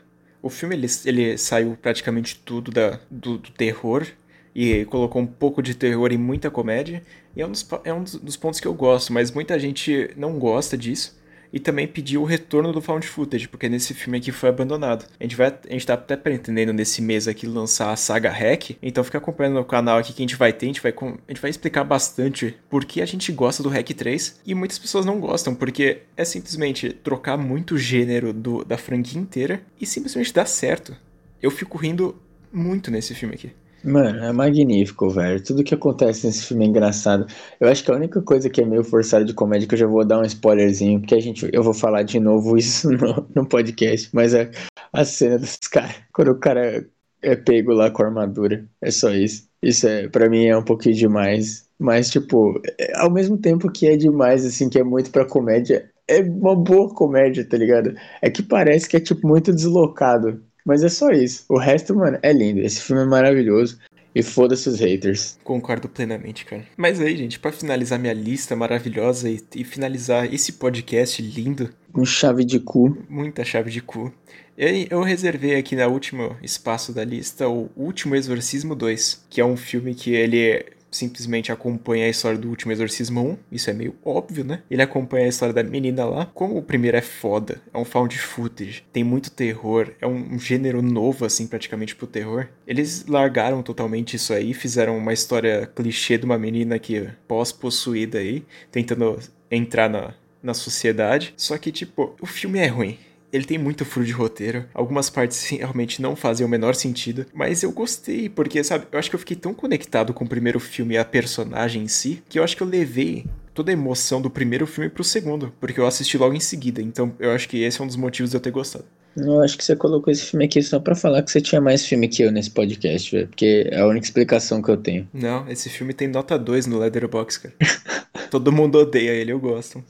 o 0.43 0.51
filme 0.51 0.75
ele, 0.75 0.89
ele 1.05 1.39
saiu 1.39 1.79
praticamente 1.81 2.37
tudo 2.45 2.73
da, 2.73 2.99
do, 3.09 3.39
do 3.39 3.51
terror 3.53 4.05
e 4.53 4.85
colocou 4.87 5.23
um 5.23 5.27
pouco 5.27 5.63
de 5.63 5.75
terror 5.75 6.13
e 6.13 6.19
muita 6.19 6.51
comédia, 6.51 7.03
e 7.37 7.43
é 7.43 7.47
um, 7.47 7.51
dos, 7.51 7.67
é 7.85 7.93
um 7.93 8.03
dos 8.03 8.37
pontos 8.37 8.59
que 8.59 8.67
eu 8.67 8.75
gosto, 8.75 9.13
mas 9.13 9.31
muita 9.31 9.59
gente 9.59 10.11
não 10.17 10.39
gosta 10.39 10.77
disso 10.77 11.17
e 11.55 11.61
também 11.61 11.87
pediu 11.87 12.23
o 12.23 12.25
retorno 12.25 12.73
do 12.73 12.83
found 12.83 13.07
footage, 13.07 13.47
porque 13.47 13.69
nesse 13.69 13.95
filme 13.95 14.19
aqui 14.19 14.33
foi 14.33 14.49
abandonado. 14.49 15.07
A 15.21 15.23
gente 15.23 15.37
vai, 15.37 15.47
a 15.47 15.73
gente 15.73 15.87
tá 15.87 15.95
até 15.95 16.17
pretendendo 16.17 16.73
nesse 16.73 17.01
mês 17.01 17.29
aqui 17.29 17.47
lançar 17.47 17.93
a 17.93 17.97
saga 17.97 18.29
Hack, 18.29 18.77
então 18.83 19.05
fica 19.05 19.19
acompanhando 19.19 19.55
no 19.55 19.65
canal 19.65 19.99
aqui 19.99 20.13
que 20.13 20.21
a 20.21 20.25
gente 20.25 20.35
vai 20.35 20.53
ter, 20.53 20.67
a 20.67 20.71
gente 20.71 20.83
vai, 20.83 20.93
a 20.93 21.33
gente 21.33 21.41
vai 21.41 21.51
explicar 21.51 21.85
bastante 21.85 22.57
por 22.69 22.85
que 22.85 23.01
a 23.01 23.07
gente 23.07 23.31
gosta 23.31 23.63
do 23.63 23.69
Hack 23.69 23.89
3 23.91 24.41
e 24.45 24.53
muitas 24.53 24.81
pessoas 24.81 25.07
não 25.07 25.21
gostam, 25.21 25.55
porque 25.55 25.99
é 26.17 26.25
simplesmente 26.25 26.91
trocar 26.91 27.37
muito 27.37 27.79
gênero 27.79 28.33
do, 28.33 28.65
da 28.65 28.77
franquia 28.77 29.21
inteira 29.21 29.63
e 29.81 29.87
simplesmente 29.87 30.35
dá 30.35 30.45
certo. 30.45 30.97
Eu 31.41 31.53
fico 31.53 31.79
rindo 31.79 32.21
muito 32.53 32.91
nesse 32.91 33.15
filme 33.15 33.37
aqui. 33.37 33.53
Mano, 33.85 34.25
é 34.25 34.33
magnífico, 34.33 35.11
velho. 35.11 35.43
Tudo 35.45 35.63
que 35.63 35.75
acontece 35.75 36.27
nesse 36.27 36.47
filme 36.47 36.65
é 36.65 36.69
engraçado. 36.69 37.27
Eu 37.61 37.69
acho 37.69 37.85
que 37.85 37.91
a 37.91 37.95
única 37.95 38.23
coisa 38.23 38.49
que 38.49 38.63
é 38.63 38.65
meio 38.65 38.83
forçada 38.83 39.25
de 39.25 39.35
comédia, 39.35 39.69
que 39.69 39.75
eu 39.75 39.79
já 39.79 39.87
vou 39.87 40.05
dar 40.07 40.21
um 40.21 40.25
spoilerzinho, 40.25 41.01
porque 41.01 41.15
a 41.15 41.21
gente, 41.21 41.49
eu 41.53 41.63
vou 41.63 41.75
falar 41.75 42.03
de 42.03 42.19
novo 42.19 42.57
isso 42.59 42.91
no, 42.91 43.29
no 43.35 43.47
podcast, 43.47 44.09
mas 44.15 44.33
é 44.33 44.51
a 44.93 45.05
cena 45.05 45.39
dos 45.39 45.59
caras, 45.59 45.97
quando 46.15 46.29
o 46.31 46.39
cara 46.39 46.89
é 47.21 47.37
pego 47.37 47.73
lá 47.73 47.91
com 47.91 48.03
a 48.03 48.07
armadura. 48.07 48.67
É 48.81 48.91
só 48.91 49.11
isso. 49.11 49.49
Isso 49.63 49.87
é, 49.87 50.09
para 50.09 50.29
mim 50.31 50.47
é 50.47 50.57
um 50.57 50.65
pouquinho 50.65 50.95
demais. 50.95 51.69
Mas, 51.79 52.11
tipo, 52.11 52.61
é, 52.79 52.97
ao 52.99 53.11
mesmo 53.11 53.37
tempo 53.39 53.71
que 53.71 53.87
é 53.87 53.97
demais, 53.97 54.47
assim, 54.47 54.69
que 54.71 54.79
é 54.79 54.85
muito 54.85 55.11
pra 55.11 55.27
comédia, 55.27 55.91
é 56.09 56.21
uma 56.21 56.55
boa 56.57 56.89
comédia, 56.95 57.47
tá 57.47 57.57
ligado? 57.57 57.95
É 58.23 58.31
que 58.31 58.43
parece 58.43 58.89
que 58.89 58.97
é, 58.97 59.01
tipo, 59.01 59.27
muito 59.27 59.53
deslocado. 59.53 60.43
Mas 60.65 60.83
é 60.83 60.89
só 60.89 61.11
isso. 61.11 61.45
O 61.49 61.59
resto, 61.59 61.95
mano, 61.95 62.19
é 62.23 62.33
lindo. 62.33 62.61
Esse 62.61 62.81
filme 62.81 63.03
é 63.03 63.07
maravilhoso. 63.07 63.79
E 64.15 64.23
foda-se 64.23 64.69
os 64.69 64.79
haters. 64.79 65.37
Concordo 65.43 65.89
plenamente, 65.89 66.45
cara. 66.45 66.65
Mas 66.77 67.01
aí, 67.01 67.17
gente, 67.17 67.39
para 67.39 67.51
finalizar 67.51 67.99
minha 67.99 68.13
lista 68.13 68.55
maravilhosa 68.55 69.29
e, 69.29 69.43
e, 69.57 69.65
finalizar 69.65 70.33
esse 70.33 70.53
podcast 70.53 71.21
lindo. 71.21 71.71
Com 71.93 72.05
chave 72.05 72.45
de 72.45 72.61
cu. 72.61 72.97
Muita 73.09 73.45
chave 73.45 73.73
de 73.73 73.83
cu. 73.83 74.13
Eu, 74.57 74.87
eu 74.89 75.03
reservei 75.03 75.57
aqui 75.57 75.75
no 75.75 75.85
último 75.89 76.37
espaço 76.41 76.93
da 76.93 77.05
lista 77.05 77.49
o 77.49 77.69
Último 77.77 78.15
Exorcismo 78.15 78.77
2, 78.77 79.27
que 79.29 79.41
é 79.41 79.45
um 79.45 79.57
filme 79.57 79.97
que 79.97 80.15
ele 80.15 80.65
simplesmente 80.95 81.53
acompanha 81.53 82.07
a 82.07 82.09
história 82.09 82.39
do 82.39 82.49
Último 82.49 82.73
Exorcismo 82.73 83.21
1, 83.21 83.39
isso 83.53 83.71
é 83.71 83.73
meio 83.73 83.95
óbvio, 84.05 84.45
né? 84.45 84.63
Ele 84.71 84.83
acompanha 84.83 85.27
a 85.27 85.29
história 85.29 85.55
da 85.55 85.63
menina 85.63 86.05
lá. 86.05 86.27
Como 86.27 86.57
o 86.57 86.63
primeiro 86.63 86.97
é 86.97 87.01
foda, 87.01 87.61
é 87.73 87.79
um 87.79 87.85
found 87.85 88.17
footage, 88.19 88.85
tem 88.93 89.03
muito 89.03 89.31
terror, 89.31 89.91
é 90.01 90.07
um, 90.07 90.39
gênero 90.39 90.81
novo, 90.83 91.25
assim, 91.25 91.47
praticamente 91.47 91.95
pro 91.95 92.07
terror. 92.07 92.49
Eles 92.67 93.07
largaram 93.07 93.63
totalmente 93.63 94.17
isso 94.17 94.33
aí, 94.33 94.55
fizeram 94.55 94.97
uma 94.97 95.13
história 95.13 95.67
clichê 95.75 96.19
de 96.19 96.25
uma 96.25 96.39
menina 96.39 96.79
que 96.79 97.09
pós-possuída 97.27 98.19
aí, 98.19 98.45
tentando 98.71 99.19
entrar 99.51 99.89
na, 99.89 100.15
na 100.43 100.55
sociedade. 100.55 101.35
Só 101.37 101.57
que, 101.59 101.73
tipo, 101.73 102.15
o 102.21 102.27
filme 102.27 102.59
é 102.59 102.67
ruim. 102.67 102.99
Ele 103.35 103.45
tem 103.45 103.59
muito 103.59 103.85
furo 103.85 104.07
de 104.07 104.13
roteiro. 104.13 104.65
Algumas 104.73 105.11
partes 105.11 105.45
realmente 105.49 106.01
não 106.01 106.15
fazem 106.15 106.47
o 106.47 106.49
menor 106.49 106.77
sentido. 106.77 107.27
Mas 107.35 107.65
eu 107.65 107.73
gostei, 107.73 108.29
porque, 108.29 108.63
sabe, 108.63 108.87
eu 108.93 108.97
acho 108.97 109.11
que 109.11 109.17
eu 109.17 109.21
fiquei 109.21 109.37
tão 109.37 109.53
conectado 109.53 110.15
com 110.15 110.25
o 110.25 110.29
primeiro 110.29 110.61
filme 110.61 110.95
e 110.95 110.99
a 110.99 111.05
personagem 111.05 111.83
em 111.83 111.89
si, 111.89 112.23
que 112.29 112.39
eu 112.39 112.45
acho 112.45 112.57
que 112.57 112.63
eu 112.63 112.67
levei 112.67 113.27
toda 113.53 113.73
a 113.73 113.75
emoção 113.75 114.23
do 114.23 114.31
primeiro 114.31 114.69
filme 114.69 114.89
pro 114.89 115.03
segundo, 115.03 115.53
porque 115.59 115.81
eu 115.81 115.87
assisti 115.87 116.17
logo 116.17 116.33
em 116.33 116.39
seguida. 116.39 116.81
Então 116.81 117.13
eu 117.19 117.33
acho 117.33 117.49
que 117.49 117.61
esse 117.61 117.81
é 117.81 117.85
um 117.85 117.89
dos 117.89 117.97
motivos 117.97 118.31
de 118.31 118.37
eu 118.37 118.41
ter 118.41 118.53
gostado. 118.53 118.85
Eu 119.17 119.43
acho 119.43 119.59
que 119.59 119.65
você 119.65 119.75
colocou 119.75 120.13
esse 120.13 120.27
filme 120.27 120.45
aqui 120.45 120.63
só 120.63 120.79
pra 120.79 120.95
falar 120.95 121.21
que 121.23 121.31
você 121.33 121.41
tinha 121.41 121.61
mais 121.61 121.85
filme 121.85 122.07
que 122.07 122.23
eu 122.23 122.31
nesse 122.31 122.51
podcast, 122.51 123.11
velho. 123.11 123.27
Porque 123.27 123.69
é 123.69 123.81
a 123.81 123.87
única 123.87 124.07
explicação 124.07 124.63
que 124.63 124.71
eu 124.71 124.77
tenho. 124.77 125.09
Não, 125.13 125.49
esse 125.49 125.69
filme 125.69 125.93
tem 125.93 126.07
nota 126.07 126.39
2 126.39 126.67
no 126.67 126.79
Leatherbox, 126.79 127.39
cara. 127.39 127.55
Todo 128.31 128.53
mundo 128.53 128.79
odeia 128.79 129.11
ele, 129.11 129.33
eu 129.33 129.41
gosto. 129.41 129.83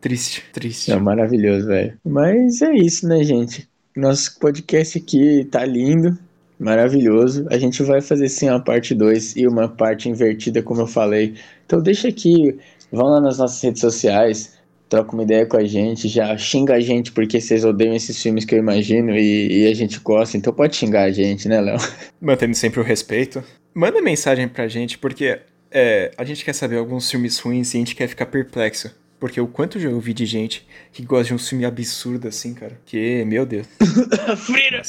Triste, 0.00 0.44
triste. 0.52 0.92
É 0.92 0.96
maravilhoso, 0.96 1.66
velho. 1.66 1.98
Mas 2.04 2.62
é 2.62 2.72
isso, 2.74 3.06
né, 3.06 3.22
gente? 3.24 3.68
Nosso 3.96 4.38
podcast 4.38 4.98
aqui 4.98 5.44
tá 5.50 5.64
lindo, 5.64 6.16
maravilhoso. 6.58 7.46
A 7.50 7.58
gente 7.58 7.82
vai 7.82 8.00
fazer 8.00 8.28
sim 8.28 8.48
uma 8.48 8.62
parte 8.62 8.94
2 8.94 9.36
e 9.36 9.46
uma 9.46 9.68
parte 9.68 10.08
invertida, 10.08 10.62
como 10.62 10.82
eu 10.82 10.86
falei. 10.86 11.34
Então 11.66 11.82
deixa 11.82 12.08
aqui, 12.08 12.56
vão 12.92 13.06
lá 13.06 13.20
nas 13.20 13.38
nossas 13.38 13.60
redes 13.60 13.80
sociais, 13.80 14.56
troca 14.88 15.12
uma 15.12 15.22
ideia 15.22 15.44
com 15.46 15.56
a 15.56 15.64
gente, 15.64 16.08
já 16.08 16.36
xinga 16.36 16.74
a 16.74 16.80
gente 16.80 17.12
porque 17.12 17.40
vocês 17.40 17.64
odeiam 17.64 17.94
esses 17.94 18.20
filmes 18.22 18.44
que 18.44 18.54
eu 18.54 18.58
imagino 18.58 19.10
e, 19.16 19.64
e 19.64 19.66
a 19.66 19.74
gente 19.74 19.98
gosta, 20.00 20.36
então 20.36 20.52
pode 20.52 20.76
xingar 20.76 21.02
a 21.02 21.10
gente, 21.10 21.48
né, 21.48 21.60
Léo? 21.60 21.76
Mantendo 22.20 22.54
sempre 22.54 22.80
o 22.80 22.84
respeito. 22.84 23.42
Manda 23.74 24.00
mensagem 24.00 24.48
pra 24.48 24.66
gente, 24.66 24.96
porque 24.96 25.40
é, 25.70 26.10
a 26.16 26.24
gente 26.24 26.44
quer 26.44 26.54
saber 26.54 26.78
alguns 26.78 27.10
filmes 27.10 27.38
ruins 27.38 27.74
e 27.74 27.76
a 27.76 27.80
gente 27.80 27.94
quer 27.94 28.08
ficar 28.08 28.26
perplexo. 28.26 28.90
Porque 29.18 29.40
o 29.40 29.48
quanto 29.48 29.80
já 29.80 29.88
ouvi 29.88 30.14
de 30.14 30.24
gente 30.24 30.66
que 30.92 31.02
gosta 31.02 31.28
de 31.28 31.34
um 31.34 31.38
filme 31.38 31.64
absurdo 31.64 32.28
assim, 32.28 32.54
cara. 32.54 32.80
Que, 32.86 33.24
meu 33.24 33.44
Deus. 33.44 33.66
a 34.28 34.36
freira! 34.36 34.82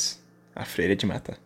A 0.56 0.66
freira 0.66 0.94
é 0.94 0.96
de 0.96 1.06
matar. 1.06 1.38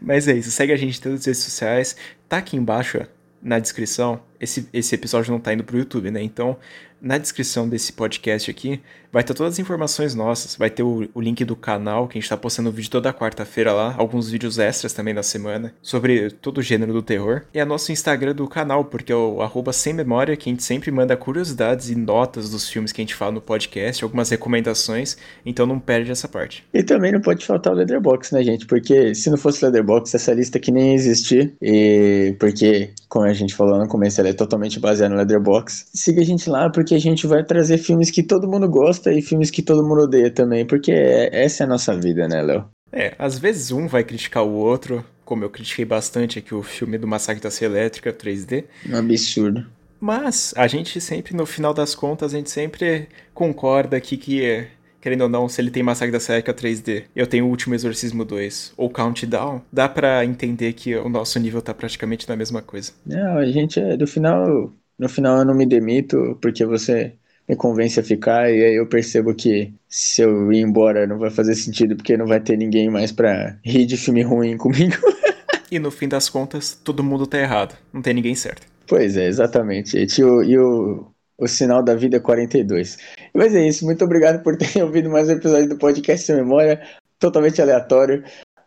Mas 0.00 0.28
é 0.28 0.34
isso, 0.34 0.50
segue 0.50 0.72
a 0.72 0.76
gente 0.76 0.98
em 0.98 1.02
todas 1.02 1.20
as 1.20 1.26
redes 1.26 1.42
sociais. 1.42 1.96
Tá 2.28 2.38
aqui 2.38 2.56
embaixo 2.56 3.00
na 3.42 3.58
descrição. 3.58 4.20
Esse, 4.40 4.68
esse 4.72 4.94
episódio 4.94 5.32
não 5.32 5.40
tá 5.40 5.52
indo 5.52 5.64
pro 5.64 5.78
YouTube, 5.78 6.10
né? 6.10 6.22
Então, 6.22 6.56
na 7.00 7.18
descrição 7.18 7.68
desse 7.68 7.92
podcast 7.92 8.50
aqui, 8.50 8.80
vai 9.12 9.22
ter 9.22 9.34
todas 9.34 9.54
as 9.54 9.58
informações 9.58 10.14
nossas. 10.14 10.56
Vai 10.56 10.68
ter 10.68 10.82
o, 10.82 11.08
o 11.14 11.20
link 11.20 11.44
do 11.44 11.56
canal, 11.56 12.08
que 12.08 12.18
a 12.18 12.20
gente 12.20 12.28
tá 12.28 12.36
postando 12.36 12.70
vídeo 12.70 12.90
toda 12.90 13.12
quarta-feira 13.12 13.72
lá, 13.72 13.94
alguns 13.96 14.30
vídeos 14.30 14.58
extras 14.58 14.92
também 14.92 15.14
na 15.14 15.22
semana, 15.22 15.72
sobre 15.80 16.30
todo 16.30 16.58
o 16.58 16.62
gênero 16.62 16.92
do 16.92 17.02
terror. 17.02 17.42
E 17.54 17.60
a 17.60 17.64
nosso 17.66 17.92
Instagram 17.92 18.34
do 18.34 18.46
canal, 18.48 18.84
porque 18.84 19.12
é 19.12 19.16
o 19.16 19.40
arroba 19.40 19.72
sem 19.72 19.92
memória, 19.92 20.36
que 20.36 20.48
a 20.48 20.52
gente 20.52 20.62
sempre 20.62 20.90
manda 20.90 21.16
curiosidades 21.16 21.88
e 21.88 21.94
notas 21.94 22.50
dos 22.50 22.68
filmes 22.68 22.92
que 22.92 23.00
a 23.00 23.04
gente 23.04 23.14
fala 23.14 23.32
no 23.32 23.40
podcast, 23.40 24.02
algumas 24.02 24.30
recomendações, 24.30 25.16
então 25.44 25.66
não 25.66 25.78
perde 25.78 26.10
essa 26.10 26.28
parte. 26.28 26.64
E 26.74 26.82
também 26.82 27.12
não 27.12 27.20
pode 27.20 27.44
faltar 27.46 27.72
o 27.72 27.76
Leatherbox, 27.76 28.32
né, 28.32 28.42
gente? 28.42 28.66
Porque 28.66 29.14
se 29.14 29.30
não 29.30 29.36
fosse 29.36 29.62
o 29.62 29.66
Leatherbox, 29.66 30.14
essa 30.14 30.32
lista 30.32 30.58
aqui 30.58 30.70
nem 30.70 30.88
ia 30.88 30.94
existir. 30.94 31.54
E 31.62 32.34
porque, 32.38 32.90
como 33.08 33.24
a 33.24 33.32
gente 33.32 33.54
falou 33.54 33.78
no 33.78 33.88
começo, 33.88 34.20
ela 34.20 34.27
é 34.28 34.32
totalmente 34.32 34.78
baseada 34.78 35.14
no 35.14 35.18
Leatherbox. 35.18 35.88
Siga 35.92 36.20
a 36.20 36.24
gente 36.24 36.48
lá, 36.48 36.70
porque 36.70 36.94
a 36.94 37.00
gente 37.00 37.26
vai 37.26 37.44
trazer 37.44 37.78
filmes 37.78 38.10
que 38.10 38.22
todo 38.22 38.48
mundo 38.48 38.68
gosta 38.68 39.12
e 39.12 39.22
filmes 39.22 39.50
que 39.50 39.62
todo 39.62 39.86
mundo 39.86 40.02
odeia 40.02 40.30
também, 40.30 40.66
porque 40.66 40.92
é, 40.92 41.44
essa 41.44 41.64
é 41.64 41.66
a 41.66 41.68
nossa 41.68 41.96
vida, 41.96 42.28
né, 42.28 42.42
Léo? 42.42 42.64
É, 42.92 43.14
às 43.18 43.38
vezes 43.38 43.70
um 43.70 43.86
vai 43.86 44.02
criticar 44.02 44.44
o 44.44 44.52
outro, 44.52 45.04
como 45.24 45.44
eu 45.44 45.50
critiquei 45.50 45.84
bastante 45.84 46.38
aqui 46.38 46.54
o 46.54 46.62
filme 46.62 46.96
do 46.96 47.06
Massacre 47.06 47.42
da 47.42 47.50
Serra 47.50 47.72
Elétrica 47.72 48.12
3D. 48.12 48.64
Um 48.88 48.96
absurdo. 48.96 49.66
Mas 50.00 50.54
a 50.56 50.66
gente 50.66 51.00
sempre, 51.00 51.36
no 51.36 51.44
final 51.44 51.74
das 51.74 51.94
contas, 51.94 52.32
a 52.32 52.36
gente 52.36 52.50
sempre 52.50 53.08
concorda 53.34 53.96
aqui 53.96 54.16
que, 54.16 54.66
querendo 55.00 55.22
ou 55.22 55.28
não, 55.28 55.48
se 55.48 55.60
ele 55.60 55.70
tem 55.70 55.82
Massacre 55.82 56.12
da 56.12 56.20
Serra 56.20 56.42
3D, 56.42 57.04
eu 57.14 57.26
tenho 57.26 57.46
o 57.46 57.48
Último 57.48 57.74
Exorcismo 57.74 58.24
2 58.24 58.72
ou 58.76 58.90
Countdown, 58.90 59.62
dá 59.72 59.88
para 59.88 60.24
entender 60.24 60.72
que 60.72 60.94
o 60.96 61.08
nosso 61.08 61.38
nível 61.38 61.62
tá 61.62 61.72
praticamente 61.74 62.28
na 62.28 62.36
mesma 62.36 62.62
coisa. 62.62 62.92
Não, 63.06 63.38
a 63.38 63.46
gente 63.46 63.80
é, 63.80 63.96
do 63.96 64.06
final, 64.06 64.72
no 64.98 65.08
final 65.08 65.38
eu 65.38 65.44
não 65.44 65.54
me 65.54 65.66
demito 65.66 66.38
porque 66.40 66.64
você 66.64 67.12
me 67.48 67.56
convence 67.56 67.98
a 67.98 68.02
ficar 68.02 68.50
e 68.50 68.62
aí 68.62 68.74
eu 68.74 68.86
percebo 68.86 69.34
que 69.34 69.72
se 69.88 70.20
eu 70.20 70.52
ir 70.52 70.60
embora 70.60 71.06
não 71.06 71.18
vai 71.18 71.30
fazer 71.30 71.54
sentido 71.54 71.96
porque 71.96 72.16
não 72.16 72.26
vai 72.26 72.40
ter 72.40 72.58
ninguém 72.58 72.90
mais 72.90 73.10
pra 73.10 73.56
rir 73.64 73.86
de 73.86 73.96
filme 73.96 74.22
ruim 74.22 74.56
comigo. 74.56 74.96
e 75.70 75.78
no 75.78 75.90
fim 75.90 76.08
das 76.08 76.28
contas, 76.28 76.78
todo 76.84 77.02
mundo 77.02 77.26
tá 77.26 77.38
errado, 77.38 77.74
não 77.92 78.02
tem 78.02 78.12
ninguém 78.12 78.34
certo. 78.34 78.66
Pois 78.86 79.16
é, 79.16 79.26
exatamente. 79.26 79.96
E 79.96 80.06
e 80.46 80.58
o, 80.58 81.06
o 81.38 81.46
sinal 81.46 81.82
da 81.82 81.94
vida 81.94 82.16
é 82.16 82.20
42. 82.20 82.98
Mas 83.32 83.54
é 83.54 83.66
isso, 83.66 83.84
muito 83.84 84.04
obrigado 84.04 84.42
por 84.42 84.56
ter 84.56 84.82
ouvido 84.82 85.08
mais 85.08 85.28
um 85.28 85.32
episódio 85.32 85.68
do 85.68 85.78
podcast 85.78 86.26
Sem 86.26 86.36
Memória, 86.36 86.82
totalmente 87.18 87.62
aleatório. 87.62 88.24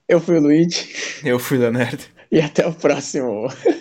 Eu 0.07 0.19
fui 0.19 0.37
o 0.37 0.41
Luigi. 0.41 0.89
Eu 1.23 1.37
fui 1.37 1.57
o 1.57 1.61
Leonardo. 1.61 2.03
E 2.31 2.39
até 2.39 2.65
o 2.65 2.73
próximo. 2.73 3.47